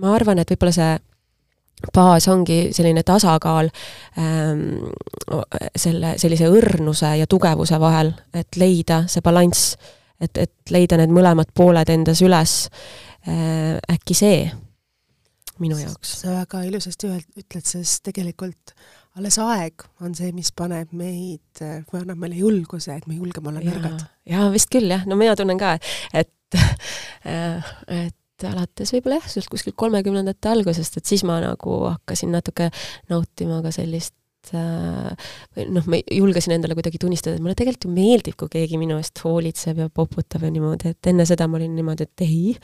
[0.00, 0.94] ma arvan, et võib-olla see
[1.94, 3.68] baas ongi selline tasakaal
[4.18, 4.86] ähm,
[5.76, 9.74] selle, sellise õrnuse ja tugevuse vahel, et leida see balanss,
[10.20, 12.56] et, et leida need mõlemad pooled endas üles
[13.28, 14.44] äh,, äkki see
[15.62, 16.20] minu jaoks.
[16.22, 17.10] sa väga ilusasti
[17.42, 18.74] ütled, sest tegelikult
[19.18, 23.62] alles aeg on see, mis paneb meid või annab meile julguse, et me julgeme olla
[23.62, 24.04] nõrgad.
[24.30, 25.76] jaa, vist küll jah, no mina tunnen ka,
[26.12, 32.34] et äh, et alates võib-olla jah, sealt kuskilt kolmekümnendate algusest, et siis ma nagu hakkasin
[32.34, 32.70] natuke
[33.12, 34.16] nautima ka sellist
[34.52, 38.98] või noh, ma julgesin endale kuidagi tunnistada, et mulle tegelikult ju meeldib, kui keegi minu
[39.00, 42.56] eest hoolitseb ja poputab ja niimoodi, et enne seda ma olin niimoodi, et ei.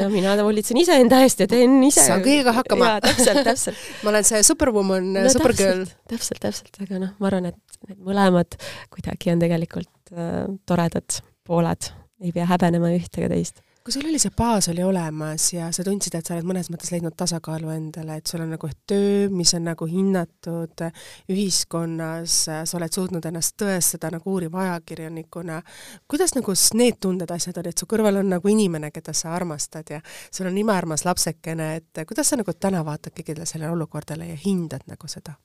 [0.00, 2.06] ja mina hoolitsen iseenda eest ja teen ise.
[2.06, 2.94] saan kõigega hakkama.
[3.04, 5.84] täpselt, täpselt ma olen see superwoman no,, supergirl.
[6.10, 8.58] täpselt, täpselt, aga noh, ma arvan, et need mõlemad
[8.94, 11.92] kuidagi on tegelikult äh, toredad pooled,
[12.24, 15.84] ei pea häbenema ühte ega teist kui sul oli see baas oli olemas ja sa
[15.84, 19.52] tundsid, et sa oled mõnes mõttes leidnud tasakaalu endale, et sul on nagu töö, mis
[19.58, 20.86] on nagu hinnatud
[21.34, 25.60] ühiskonnas, sa oled suutnud ennast tõestada nagu uuriva ajakirjanikuna,
[26.08, 30.00] kuidas nagu need tunded, asjad olid, su kõrval on nagu inimene, keda sa armastad ja
[30.32, 34.88] sul on imearmas lapsekene, et kuidas sa nagu täna vaatad kõigile sellele olukorrale ja hindad
[34.88, 35.36] nagu seda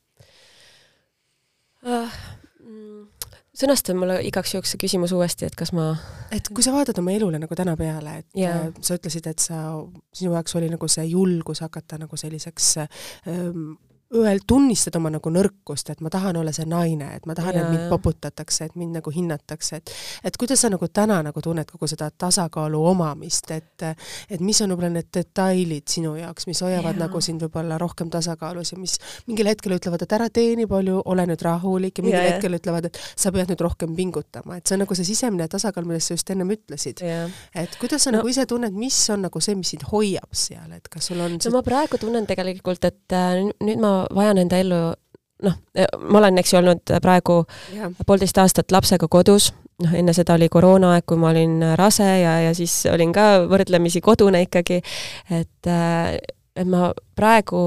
[1.84, 2.22] uh,?
[3.58, 5.92] Sõnasta mulle igaks juhuks see küsimus uuesti, et kas ma
[6.36, 8.70] et kui sa vaatad oma elule nagu täna peale, et yeah.
[8.86, 9.62] sa ütlesid, et sa,
[10.16, 13.72] sinu jaoks oli nagu see julgus hakata nagu selliseks ähm,
[14.14, 17.70] öel-, tunnistada oma nagu nõrkust, et ma tahan olla see naine, et ma tahan, et
[17.70, 19.94] mind poputatakse, et mind nagu hinnatakse, et
[20.26, 23.86] et kuidas sa nagu täna nagu tunned kogu seda tasakaalu omamist, et
[24.30, 27.06] et mis on võib-olla need detailid sinu jaoks, mis hoiavad ja.
[27.06, 28.98] nagu sind võib-olla rohkem tasakaalus ja mis
[29.28, 32.58] mingil hetkel ütlevad, et ära tee nii palju, ole nüüd rahulik ja mingil ja, hetkel
[32.58, 36.10] ütlevad, et sa pead nüüd rohkem pingutama, et see on nagu see sisemine tasakaal, millest
[36.10, 37.06] sa just ennem ütlesid.
[37.54, 40.74] et kuidas sa no, nagu ise tunned, mis on nagu see, mis sind hoiab seal,
[40.74, 41.52] et kas sul on see...
[41.52, 44.82] no ma praegu tunnen tegelikult, et äh, nüüd ma vajan enda ellu
[45.44, 45.56] noh,
[46.10, 47.42] ma olen, eks ju, olnud praegu
[47.76, 47.92] ja.
[48.08, 49.52] poolteist aastat lapsega kodus,
[49.84, 54.04] noh, enne seda oli koroonaaeg, kui ma olin rase ja, ja siis olin ka võrdlemisi
[54.04, 54.82] kodune ikkagi,
[55.40, 55.72] et
[56.60, 57.60] et ma praegu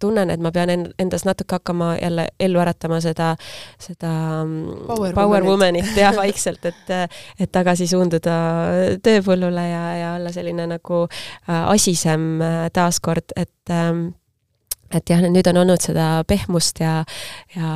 [0.00, 3.32] tunnen, et ma pean endas natuke hakkama jälle ellu äratama seda,
[3.82, 4.12] seda
[4.44, 5.90] mm, power, power woman'it.
[5.96, 6.92] ja vaikselt, et
[7.38, 8.38] et tagasi suunduda
[9.04, 14.08] tööpõllule ja, ja olla selline nagu äh, asisem äh, taaskord, et ähm,
[14.94, 17.02] et jah, nüüd on olnud seda pehmust ja,
[17.56, 17.72] ja,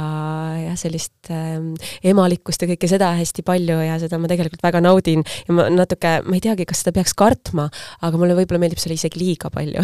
[0.60, 1.72] ja sellist ähm,
[2.06, 6.14] emalikkust ja kõike seda hästi palju ja seda ma tegelikult väga naudin ja ma natuke,
[6.26, 7.68] ma ei teagi, kas seda peaks kartma,
[8.02, 9.82] aga mulle võib-olla meeldib seda isegi liiga palju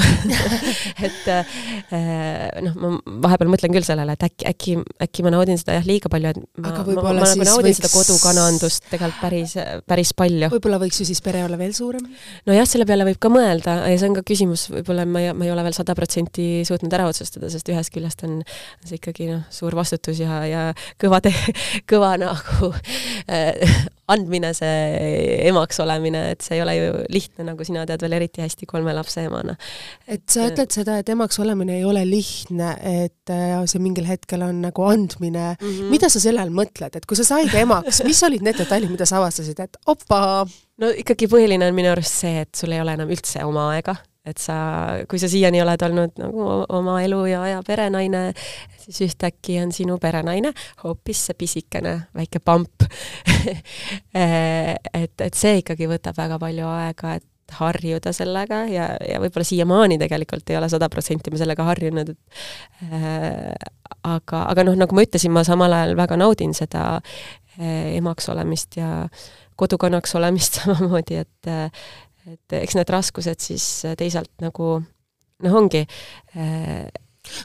[1.06, 2.94] et äh, noh, ma
[3.28, 4.76] vahepeal mõtlen küll sellele, et äkki, äkki,
[5.08, 7.80] äkki ma naudin seda jah, liiga palju, et ma, ma, ma, ma nagu naudin võiks...
[7.82, 9.54] seda kodukanandust tegelikult päris,
[9.88, 10.50] päris palju.
[10.54, 12.04] võib-olla võiks ju siis pere olla veel suurem?
[12.48, 15.46] nojah, selle peale võib ka mõelda ja see on ka küsimus, võib-olla ma ei, ma
[15.46, 18.40] ei ole veel sada protsenti suutnud ära otsustada, otsustada, sest ühest küljest on
[18.86, 20.64] see ikkagi noh, suur vastutus ja, ja
[21.00, 21.34] kõva te-,
[21.90, 22.72] kõva nagu
[23.26, 28.16] äh, andmine, see emaks olemine, et see ei ole ju lihtne, nagu sina tead veel
[28.18, 29.56] eriti hästi kolme lapse emana.
[30.08, 34.46] et sa ütled seda, et emaks olemine ei ole lihtne, et äh, see mingil hetkel
[34.46, 35.90] on nagu andmine mm, -hmm.
[35.92, 39.06] mida sa selle all mõtled, et kui sa said emaks, mis olid need detailid, mida
[39.08, 40.46] sa avastasid, et opa?
[40.78, 43.98] no ikkagi põhiline on minu arust see, et sul ei ole enam üldse oma aega
[44.26, 44.56] et sa,
[45.08, 48.22] kui sa siiani oled olnud nagu oma elu ja aja perenaine,
[48.82, 50.52] siis ühtäkki on sinu perenaine
[50.82, 52.84] hoopis see pisikene väike pamp.
[54.18, 57.26] Et, et see ikkagi võtab väga palju aega, et
[57.58, 62.90] harjuda sellega ja, ja võib-olla siiamaani tegelikult ei ole sada protsenti me sellega harjunud, et
[62.92, 63.52] äh,
[64.02, 68.76] aga, aga noh, nagu ma ütlesin, ma samal ajal väga naudin seda äh, emaks olemist
[68.80, 69.06] ja
[69.58, 71.52] kodukonnaks olemist samamoodi, et
[72.28, 73.66] et eks need raskused siis
[73.98, 75.84] teisalt nagu noh, ongi
[76.36, 76.88] äh,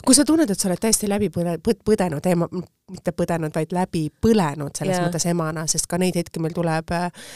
[0.06, 2.48] kui sa tunned, et sa oled täiesti läbi põde-, põdenud ema,
[2.92, 5.06] mitte põdenud, vaid läbi põlenud selles yeah.
[5.08, 7.30] mõttes emana, sest ka neid hetki meil tuleb äh,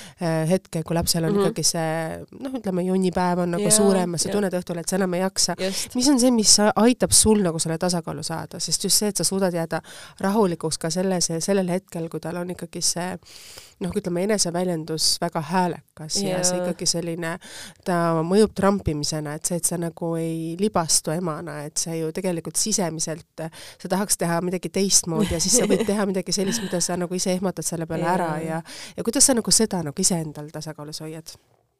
[0.50, 1.45] hetke, kui lapsel on mm -hmm.
[1.48, 4.36] ikkagi see noh, ütleme jonnipäev on nagu yeah, suurem sa yeah.
[4.36, 5.56] tunned õhtul, et sa enam ei jaksa.
[5.95, 9.24] mis on see, mis aitab sul nagu selle tasakaalu saada, sest just see, et sa
[9.24, 9.82] suudad jääda
[10.20, 13.16] rahulikuks ka selles, sellel hetkel, kui tal on ikkagi see
[13.80, 16.39] noh, ütleme eneseväljendus väga häälekas yeah.
[16.39, 17.38] ja see ikkagi selline,
[17.86, 22.60] ta mõjub trampimisena, et see, et sa nagu ei libastu emana, et see ju tegelikult
[22.60, 23.48] sisemiselt,
[23.82, 27.17] sa tahaks teha midagi teistmoodi ja siis sa võid teha midagi sellist, mida sa nagu
[27.17, 28.61] ise ehmatad selle peale ära ja
[28.97, 31.38] ja kuidas sa nagu seda nagu iseendal tasakaalus hoiad?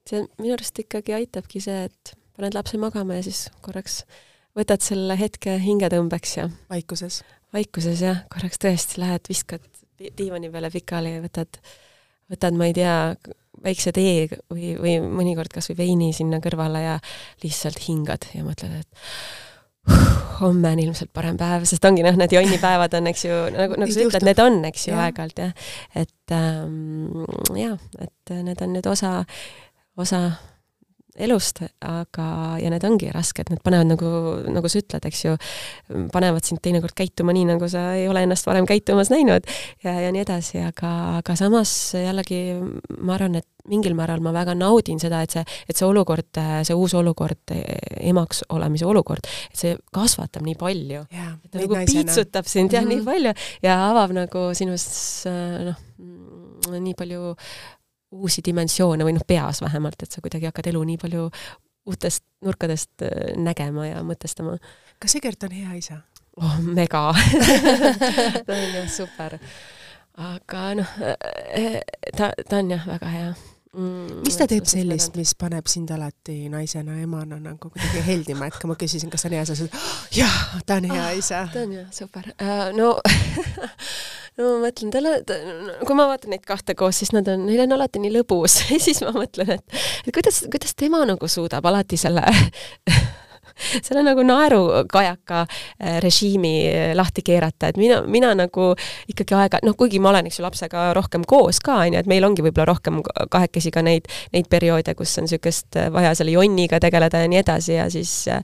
[0.08, 4.04] see minu arust ikkagi aitabki see, et paned lapse magama ja siis korraks
[4.58, 7.24] võtad selle hetke hingetõmbeks ja vaikuses?
[7.56, 9.66] vaikuses jah, korraks tõesti lähed, viskad
[9.98, 11.60] diivani peale pikali ja võtad,
[12.32, 12.96] võtad, ma ei tea,
[13.64, 16.96] väikse tee või, või mõnikord kas või veini sinna kõrvale ja
[17.44, 19.47] lihtsalt hingad ja mõtled, et
[20.42, 23.94] homme on ilmselt parem päev, sest ongi noh, need jonnipäevad on, eks ju, nagu, nagu
[23.94, 25.72] sa ütled, need on, eks ju, aeg-ajalt jah.
[25.98, 27.24] et ähm,
[27.58, 29.14] jaa, et need on nüüd osa,
[29.98, 30.22] osa
[31.18, 32.28] elust, aga,
[32.62, 34.12] ja need ongi rasked, need panevad nagu,
[34.54, 35.36] nagu sa ütled, eks ju,
[36.14, 39.48] panevad sind teinekord käituma nii, nagu sa ei ole ennast varem käitumas näinud
[39.86, 42.42] ja, ja nii edasi, aga, aga samas jällegi
[42.98, 46.78] ma arvan, et mingil määral ma väga naudin seda, et see, et see olukord, see
[46.78, 47.54] uus olukord,
[47.98, 51.04] emaks olemise olukord, et see kasvatab nii palju.
[51.12, 52.90] et ta nagu piitsutab sind jah mm -hmm.
[52.90, 53.06] nii mhm.
[53.06, 55.76] palju ja avab nagu sinus noh,
[56.80, 57.36] nii palju
[58.12, 61.30] uusi dimensioone või noh, peas vähemalt, et sa kuidagi hakkad elu nii palju
[61.88, 64.58] uutest nurkadest äh, nägema ja mõtestama.
[65.00, 66.02] kas Egert on hea isa?
[66.42, 67.10] oh, mega
[68.48, 69.38] ta on jah super.
[70.18, 71.80] aga noh, äh,
[72.16, 73.30] ta, ta on jah väga hea
[73.78, 74.22] mm,.
[74.26, 78.70] mis ta teeb sellist, mis paneb sind alati naisena, emana nagu kuidagi heldima, et kui
[78.72, 81.44] ma küsisin, kas ta on hea isa, sa ütlesid, jah, ta on hea ah, isa.
[81.54, 82.70] ta on jah, super uh,.
[82.78, 82.96] no
[84.38, 85.38] no ma mõtlen, talle ta,,
[85.86, 88.82] kui ma vaatan neid kahte koos, siis nad on, neil on alati nii lõbus ja
[88.82, 92.26] siis ma mõtlen, et, et kuidas, kuidas tema nagu suudab alati selle
[93.86, 98.72] selle nagu naerukajaka äh, režiimi äh, lahti keerata, et mina, mina nagu
[99.10, 102.10] ikkagi aega, noh, kuigi ma olen, eks ju, lapsega rohkem koos ka, on ju, et
[102.10, 103.02] meil ongi võib-olla rohkem
[103.34, 107.42] kahekesi ka neid, neid perioode, kus on niisugust äh, vaja selle jonniga tegeleda ja nii
[107.42, 108.42] edasi ja siis äh,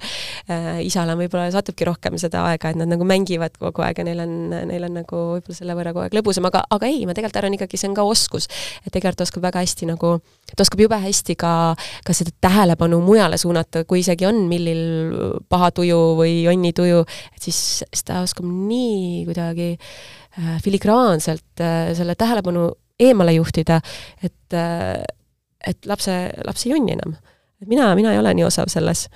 [0.85, 4.23] isal on võib-olla satubki rohkem seda aega, et nad nagu mängivad kogu aeg ja neil
[4.25, 4.35] on,
[4.69, 7.57] neil on nagu võib-olla selle võrra kogu aeg lõbusam, aga, aga ei, ma tegelikult arvan
[7.57, 8.49] ikkagi, see on ka oskus.
[8.83, 10.15] et tegelikult oskab väga hästi nagu,
[10.53, 11.53] ta oskab jube hästi ka,
[12.05, 14.83] ka seda tähelepanu mujale suunata, kui isegi on millil
[15.49, 17.03] paha tuju või jonni tuju,
[17.35, 22.69] et siis, siis ta oskab nii kuidagi äh, filigraanselt äh, selle tähelepanu
[23.03, 23.81] eemale juhtida,
[24.23, 25.03] et äh,,
[25.63, 26.11] et lapse,
[26.43, 27.15] laps ei jonni enam.
[27.65, 29.07] mina, mina ei ole nii osav selles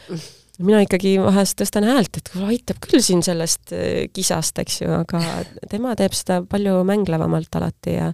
[0.63, 4.91] mina ikkagi vahest tõstan häält, et kuule, aitab küll siin sellest äh, kisast, eks ju,
[5.03, 5.21] aga
[5.69, 8.09] tema teeb seda palju mänglevamalt alati ja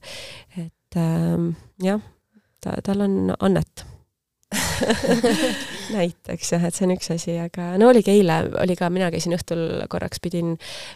[0.57, 1.53] et ähm,
[1.83, 2.01] jah,
[2.63, 3.85] ta, tal on annet
[5.97, 9.35] näiteks jah, et see on üks asi, aga no oligi eile, oli ka, mina käisin
[9.37, 10.55] õhtul korraks, pidin,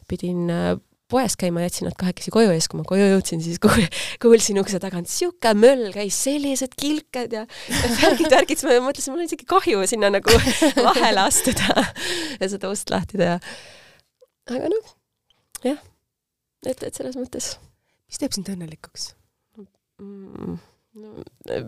[0.09, 0.75] pidin äh,
[1.11, 3.61] poes käima, jätsin nad kahekesi koju ja siis, kui ma koju jõudsin, siis
[4.23, 7.45] kuulsin ukse tagant sihuke möll käis, sellised kilked ja
[8.01, 10.39] värgid, värgid, siis ma mõtlesin, mul on isegi kahju sinna nagu
[10.87, 11.85] vahele astuda
[12.41, 13.37] ja seda ust lahti teha.
[14.51, 14.95] aga noh,
[15.65, 15.79] jah,
[16.65, 17.55] et, et selles mõttes.
[18.07, 19.13] mis teeb sind õnnelikuks
[20.01, 20.59] mm,?
[20.97, 21.23] no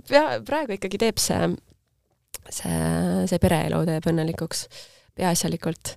[0.10, 1.54] pea, praegu ikkagi teeb see,
[2.50, 2.80] see,
[3.30, 4.66] see pereelu teeb õnnelikuks
[5.20, 5.96] peaasjalikult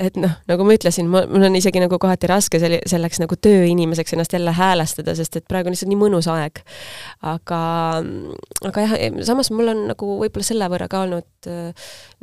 [0.00, 3.36] et noh, nagu ma ütlesin, ma, mul on isegi nagu kohati raske selli-, selleks nagu
[3.36, 6.62] tööinimeseks ennast jälle häälestada, sest et praegu on lihtsalt nii mõnus aeg.
[7.26, 7.60] aga,
[8.70, 8.96] aga jah,
[9.28, 11.50] samas mul on nagu võib-olla selle võrra ka olnud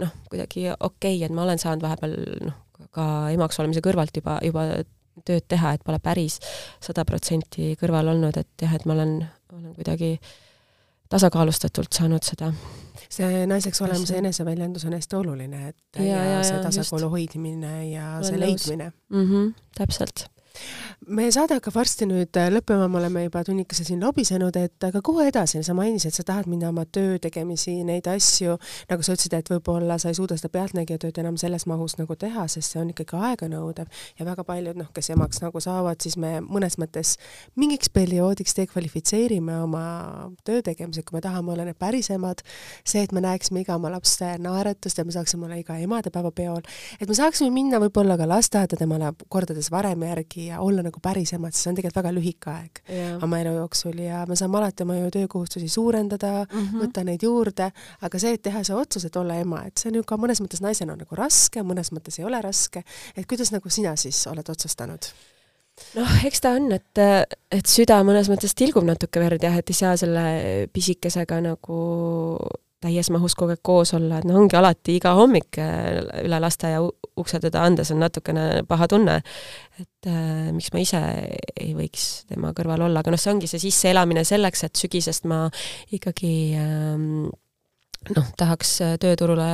[0.02, 2.18] noh, kuidagi okei okay,, et ma olen saanud vahepeal
[2.50, 2.58] noh,
[2.96, 4.66] ka emaks olemise kõrvalt juba, juba
[5.28, 6.40] tööd teha, et pole päris
[6.84, 9.20] sada protsenti kõrval olnud, et jah, et ma olen,
[9.54, 10.16] olen kuidagi
[11.10, 12.52] tasakaalustatult saanud seda.
[13.10, 18.18] See naiseks olemise eneseväljendus on hästi oluline, et ja, ja, ja see tasakaalu hoidmine ja
[18.22, 18.92] see leidmine.
[19.10, 19.30] Mm.
[19.30, 20.28] -hmm, täpselt
[21.06, 25.00] meie saade hakkab varsti nüüd äh, lõppema, me oleme juba tunnikese siin lobisenud, et aga
[25.06, 28.58] kuhu edasi, sa mainisid, sa tahad minna oma töö tegemisi, neid asju,
[28.90, 32.18] nagu sa ütlesid, et võib-olla sa ei suuda seda pealtnägija tööd enam selles mahus nagu
[32.20, 33.92] teha, sest see on ikkagi aeganõudev.
[34.20, 37.16] Ja väga paljud noh, kes emaks nagu saavad, siis me mõnes mõttes
[37.60, 39.86] mingiks perioodiks dekvalifitseerime oma
[40.50, 42.42] töö tegemised, kui me tahame olla need päris emad,
[42.84, 46.66] see, et me näeksime iga oma lapse naeratust ja me saaksime olla iga emadepäeva peol,
[47.00, 51.34] et me saaksime minna võib-olla ka lasteaeda temale kordades varem järgi ja olla nagu päris
[51.38, 53.16] emad, siis see on tegelikult väga lühike aeg yeah.
[53.24, 56.84] oma elu jooksul ja me saame alati oma ju töökohustusi suurendada mm, -hmm.
[56.84, 57.72] võtta neid juurde,
[58.02, 60.42] aga see, et teha see otsus, et olla ema, et see on ju ka mõnes
[60.44, 62.84] mõttes naisena nagu raske, mõnes mõttes ei ole raske,
[63.16, 65.12] et kuidas nagu sina siis oled otsustanud?
[65.96, 67.02] noh, eks ta on, et,
[67.54, 70.24] et süda mõnes mõttes tilgub natuke verd jah, et ei saa selle
[70.74, 71.82] pisikesega nagu
[72.84, 76.84] täies mahus kogu aeg koos olla, et noh, ongi alati iga hommik äh, üle lasteaia
[77.18, 79.18] ukse teda andes on natukene paha tunne,
[79.82, 81.02] et äh, miks ma ise
[81.58, 85.46] ei võiks tema kõrval olla, aga noh, see ongi see sisseelamine selleks, et sügisest ma
[85.98, 87.28] ikkagi ähm,
[88.16, 89.48] noh, tahaks äh, tööturule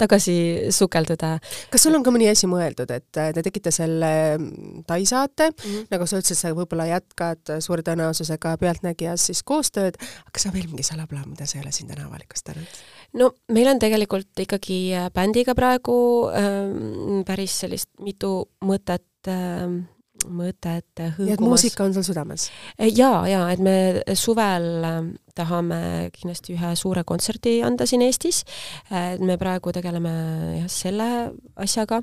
[0.00, 1.34] tagasi sukelduda.
[1.72, 5.50] kas sul on ka mõni asi mõeldud, et äh, te tegite selle mm, Tai saate
[5.50, 5.86] mm, -hmm.
[5.92, 10.68] nagu sa ütlesid, sa võib-olla jätkad suure tõenäosusega Pealtnägijas siis koostööd, aga kas on veel
[10.68, 12.82] mingi salaplaan, mida sa ei ole siin täna avalikustanud?
[13.18, 15.96] no meil on tegelikult ikkagi äh, bändiga praegu
[16.36, 18.32] ähm, päris sellist mitu
[18.64, 19.84] mõtet ähm,
[20.28, 21.32] mõtet hõõgumas.
[21.34, 22.48] et muusika on sul südames?
[22.78, 23.76] jaa, jaa, et me
[24.18, 28.44] suvel ähm, tahame kindlasti ühe suure kontserdi anda siin Eestis,
[28.90, 30.12] et me praegu tegeleme
[30.60, 31.10] jah, selle
[31.56, 32.02] asjaga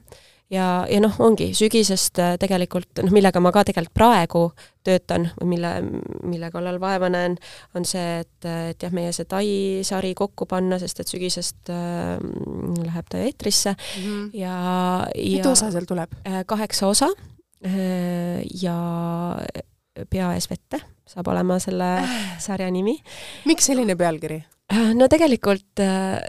[0.54, 4.44] ja, ja noh, ongi sügisest äh, tegelikult noh, millega ma ka tegelikult praegu
[4.86, 5.72] töötan või mille,
[6.26, 7.36] mille kallal vaeva näen,
[7.78, 9.46] on see, et, et jah, meie see Tai
[9.86, 12.16] sari kokku panna, sest et sügisest äh,
[12.86, 14.30] läheb ta eetrisse mm -hmm.
[14.34, 14.56] ja,
[15.16, 16.16] ja mitu osa seal tuleb?
[16.26, 17.10] Äh, kaheksa osa
[17.60, 18.76] ja
[20.10, 20.80] Pea ees vette
[21.10, 21.88] saab olema selle
[22.42, 22.96] sarja nimi.
[23.50, 24.38] miks selline pealkiri?
[24.72, 26.22] Äh, no tegelikult äh,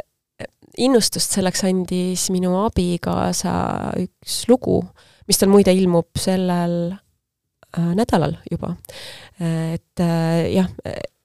[0.81, 3.53] innustust selleks andis minu abikaasa
[4.01, 4.81] üks lugu,
[5.29, 6.95] mis tal muide ilmub sellel
[7.71, 8.73] nädalal juba.
[9.39, 10.67] et jah,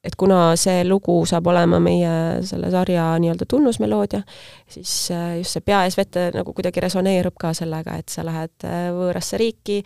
[0.06, 2.12] et kuna see lugu saab olema meie
[2.45, 4.22] selle sarja nii-öelda tunnusmeloodia,
[4.70, 8.68] siis äh, just see Pea ees vette nagu kuidagi resoneerub ka sellega, et sa lähed
[8.68, 9.80] äh, võõrasse riiki,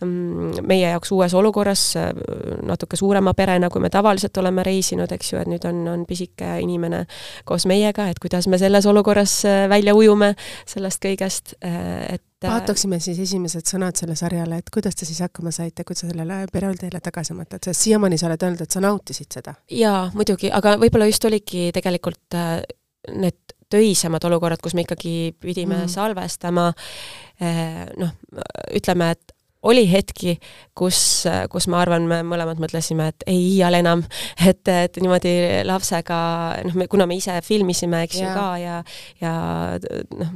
[0.00, 2.12] mm, meie jaoks uues olukorras, äh,
[2.66, 6.56] natuke suurema perena, kui me tavaliselt oleme reisinud, eks ju, et nüüd on, on pisike
[6.64, 7.04] inimene
[7.48, 10.32] koos meiega, et kuidas me selles olukorras välja ujume
[10.66, 15.84] sellest kõigest, et vaataksime siis esimesed sõnad selle sarjale, et kuidas te siis hakkama saite,
[15.84, 19.56] kuidas sa sellele perioodile tagasi mõtled, sest siiamaani sa oled öelnud, et sa nautisid seda.
[19.72, 22.58] jaa, muidugi, aga võib-olla just oligi tegelikult äh,
[23.16, 25.90] need töisemad olukorrad, kus me ikkagi pidime mm.
[25.90, 26.68] salvestama,
[27.42, 28.12] äh, noh,
[28.76, 29.32] ütleme, et
[29.66, 30.36] oli hetki,
[30.78, 30.98] kus,
[31.50, 34.04] kus ma arvan, me mõlemad mõtlesime, et ei iial enam,
[34.50, 35.34] et, et niimoodi
[35.66, 36.20] lapsega,
[36.68, 38.30] noh, me, kuna me ise filmisime, eks yeah.
[38.30, 38.78] ju, ka ja,
[39.24, 39.34] ja
[40.20, 40.32] noh,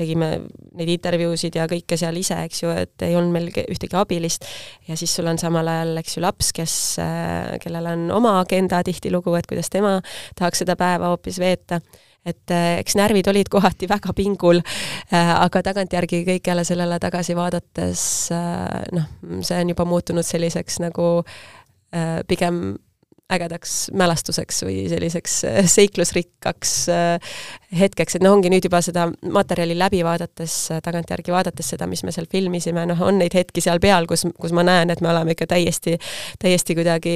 [0.00, 0.30] tegime
[0.78, 4.46] neid intervjuusid ja kõike seal ise, eks ju, et ei olnud meil ühtegi abilist.
[4.88, 8.82] ja siis sul on samal ajal, eks ju, laps, kes, äh, kellel on oma agenda
[8.86, 9.98] tihtilugu, et kuidas tema
[10.38, 11.80] tahaks seda päeva hoopis veeta
[12.26, 18.02] et äh, eks närvid olid kohati väga pingul, äh, aga tagantjärgi kõigele sellele tagasi vaadates
[18.92, 19.08] noh,
[19.40, 21.08] see on juba muutunud selliseks nagu
[22.30, 22.76] pigem
[23.30, 27.34] ägedaks mälestuseks või selliseks äh, seiklusrikkaks äh,
[27.80, 32.14] hetkeks, et noh, ongi nüüd juba seda materjali läbi vaadates, tagantjärgi vaadates seda, mis me
[32.14, 35.36] seal filmisime, noh, on neid hetki seal peal, kus, kus ma näen, et me oleme
[35.36, 35.98] ikka täiesti,
[36.42, 37.14] täiesti kuidagi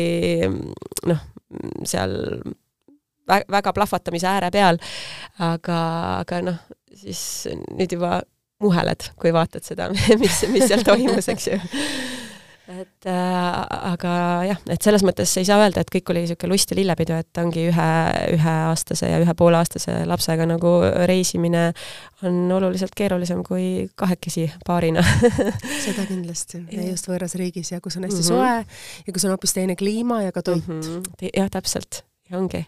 [1.10, 1.24] noh,
[1.88, 2.14] seal
[3.30, 4.78] vä-, väga plahvatamise ääre peal,
[5.42, 5.80] aga,
[6.20, 6.62] aga noh,
[6.94, 8.20] siis nüüd juba
[8.62, 9.90] muheled, kui vaatad seda,
[10.22, 11.58] mis, mis seal toimus, eks ju
[12.64, 13.56] et äh,
[13.92, 14.12] aga
[14.48, 17.40] jah, et selles mõttes ei saa öelda, et kõik oli niisugune lust ja lillepidu, et
[17.42, 17.88] ongi ühe,
[18.38, 20.72] üheaastase ja ühe pooleaastase lapsega nagu
[21.10, 21.66] reisimine
[22.24, 25.04] on oluliselt keerulisem kui kahekesi paarina
[25.84, 28.64] seda kindlasti ja just võõras riigis ja kus on hästi mm -hmm.
[28.64, 30.80] soe ja kus on hoopis teine kliima ja ka toit mm.
[30.80, 31.30] -hmm.
[31.36, 32.64] jah, täpselt, ja ongi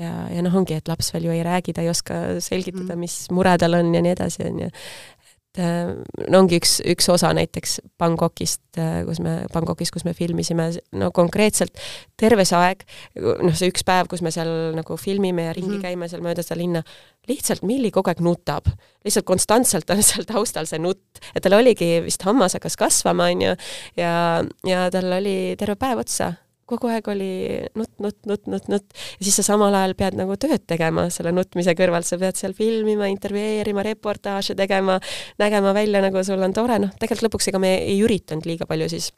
[0.00, 3.00] ja, ja noh, ongi, et laps veel ju ei räägi, ta ei oska selgitada, mhm.
[3.00, 5.19] mis mure tal on ja nii edasi, on ju et äh,
[5.58, 11.10] no ongi üks, üks osa näiteks Bangkokist, äh, kus me, Bangkokis, kus me filmisime, no
[11.14, 11.80] konkreetselt
[12.20, 12.84] terve see aeg,
[13.18, 15.88] noh, see üks päev, kus me seal nagu filmime ja ringi mm -hmm.
[15.88, 16.82] käime seal mööda seda linna,
[17.28, 18.70] lihtsalt Milli kogu aeg nutab.
[19.04, 23.42] lihtsalt konstantselt on seal taustal see nutt, et tal oligi vist hammas hakkas kasvama, on
[23.42, 23.56] ju,
[23.96, 26.34] ja, ja tal oli terve päev otsa
[26.70, 27.30] kogu aeg oli
[27.78, 29.00] nutt, nutt, nutt, nutt, nutt.
[29.18, 32.54] Ja siis sa samal ajal pead nagu tööd tegema selle nutmise kõrvalt, sa pead seal
[32.56, 35.00] filmima, intervjueerima, reportaaže tegema,
[35.42, 38.90] nägema välja, nagu sul on tore, noh, tegelikult lõpuks ega me ei üritanud liiga palju
[38.92, 39.10] siis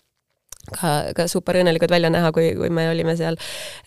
[0.70, 3.38] ka, ka super õnnelikud välja näha, kui, kui me olime seal,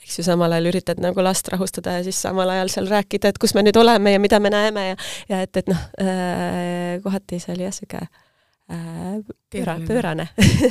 [0.03, 3.41] eks ju, samal ajal üritad nagu last rahustada ja siis samal ajal seal rääkida, et
[3.41, 4.99] kus me nüüd oleme ja mida me näeme ja
[5.31, 8.24] ja et, et noh äh,, kohati see oli jah, niisugune
[8.67, 10.27] pööra, pöörane.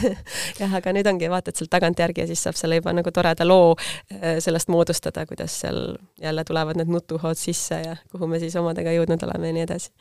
[0.61, 3.75] Jah, aga nüüd ongi, vaatad sealt tagantjärgi ja siis saab selle juba nagu toreda loo
[3.77, 8.95] äh, sellest moodustada, kuidas seal jälle tulevad need nutuhood sisse ja kuhu me siis omadega
[8.97, 9.93] jõudnud oleme ja nii edasi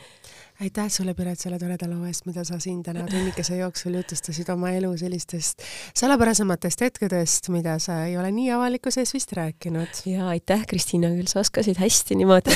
[0.61, 4.69] aitäh sulle, Piret, selle toreda loo eest, mida sa siin täna tunnikese jooksul jutustasid oma
[4.77, 5.63] elu sellistest
[5.97, 10.03] salapärasematest hetkedest, mida sa ei ole nii avalikkuse ees vist rääkinud.
[10.05, 12.53] ja aitäh, Kristiina, küll sa oskasid hästi niimoodi,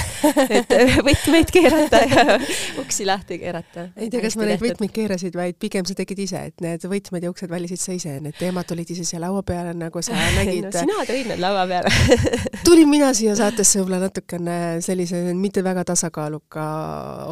[0.59, 0.75] et
[1.07, 2.37] võtmeid keerata ja
[2.83, 3.87] uksi lahti keerata.
[3.97, 7.25] ei tea, kas ma neid võtmeid keerasid, vaid pigem sa tegid ise, et need võtmed
[7.25, 10.69] ja uksed valisid sa ise, need teemad tulid ise siia laua peale, nagu sa nägid
[10.69, 11.91] no sina tõid need laua peale
[12.67, 16.69] tulin mina siia saatesse võib-olla natukene sellise mitte väga tasakaaluka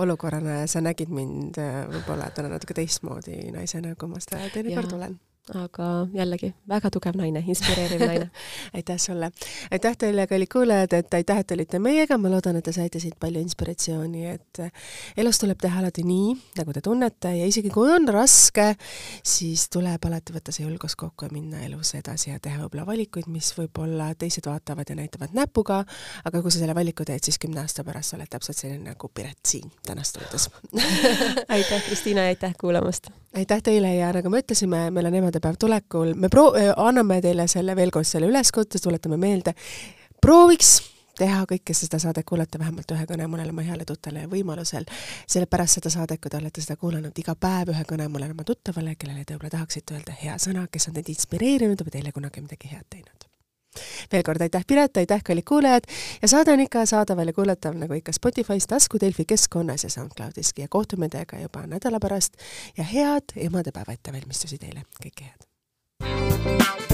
[0.01, 5.18] olukorrana sa nägid mind äh, võib-olla täna natuke teistmoodi naisena, kui ma seda teinekord olen
[5.53, 8.29] aga jällegi väga tugev naine, inspireeriv naine.
[8.77, 9.31] Aitäh sulle!
[9.71, 13.17] aitäh teile, kallid kuulajad, et aitäh, et olite meiega, ma loodan, et te saite siit
[13.21, 14.61] palju inspiratsiooni, et
[15.17, 17.35] elus tuleb teha alati nii, nagu te tunnete.
[17.37, 18.71] Ja isegi kui on raske,
[19.25, 23.29] siis tuleb alati võtta see julgus kokku ja minna elus edasi ja teha võib-olla valikuid,
[23.31, 25.83] mis võib-olla teised vaatavad ja näitavad näpuga,
[26.25, 29.11] aga kui sa selle valiku teed, siis kümne aasta pärast sa oled täpselt selline nagu
[29.15, 30.49] Piret siin täna stuudios
[31.55, 33.11] aitäh, Kristiina ja aitäh kuulamast!
[33.36, 37.75] Aitäh teile ja nagu me ütlesime, meil on emadepäev tulekul, me pro-, anname teile selle
[37.75, 39.55] veel kord selle üleskutse, tuletame meelde,
[40.21, 40.77] prooviks
[41.19, 44.88] teha kõike seda saadet kuulata vähemalt ühe kõne mõnele oma heale tuttavale võimalusel,
[45.31, 48.97] sellepärast seda saadet, kui te olete seda kuulanud iga päev ühe kõne mõnele oma tuttavale,
[48.99, 52.75] kellele te võib-olla tahaksite öelda hea sõna, kes on teid inspireerinud või teile kunagi midagi
[52.75, 53.31] head teinud
[54.11, 55.89] veel kord aitäh, Piret, aitäh, kallid kuulajad.
[56.21, 60.61] Ja saade on ikka saadaval ja kuulatav nagu ikka Spotify's, tasku Delfi keskkonnas ja SoundCloudiski.
[60.61, 62.38] Ja kohtume teiega juba nädala pärast.
[62.78, 66.84] Ja head emadepäeva ettevalmistusi teile, kõike head!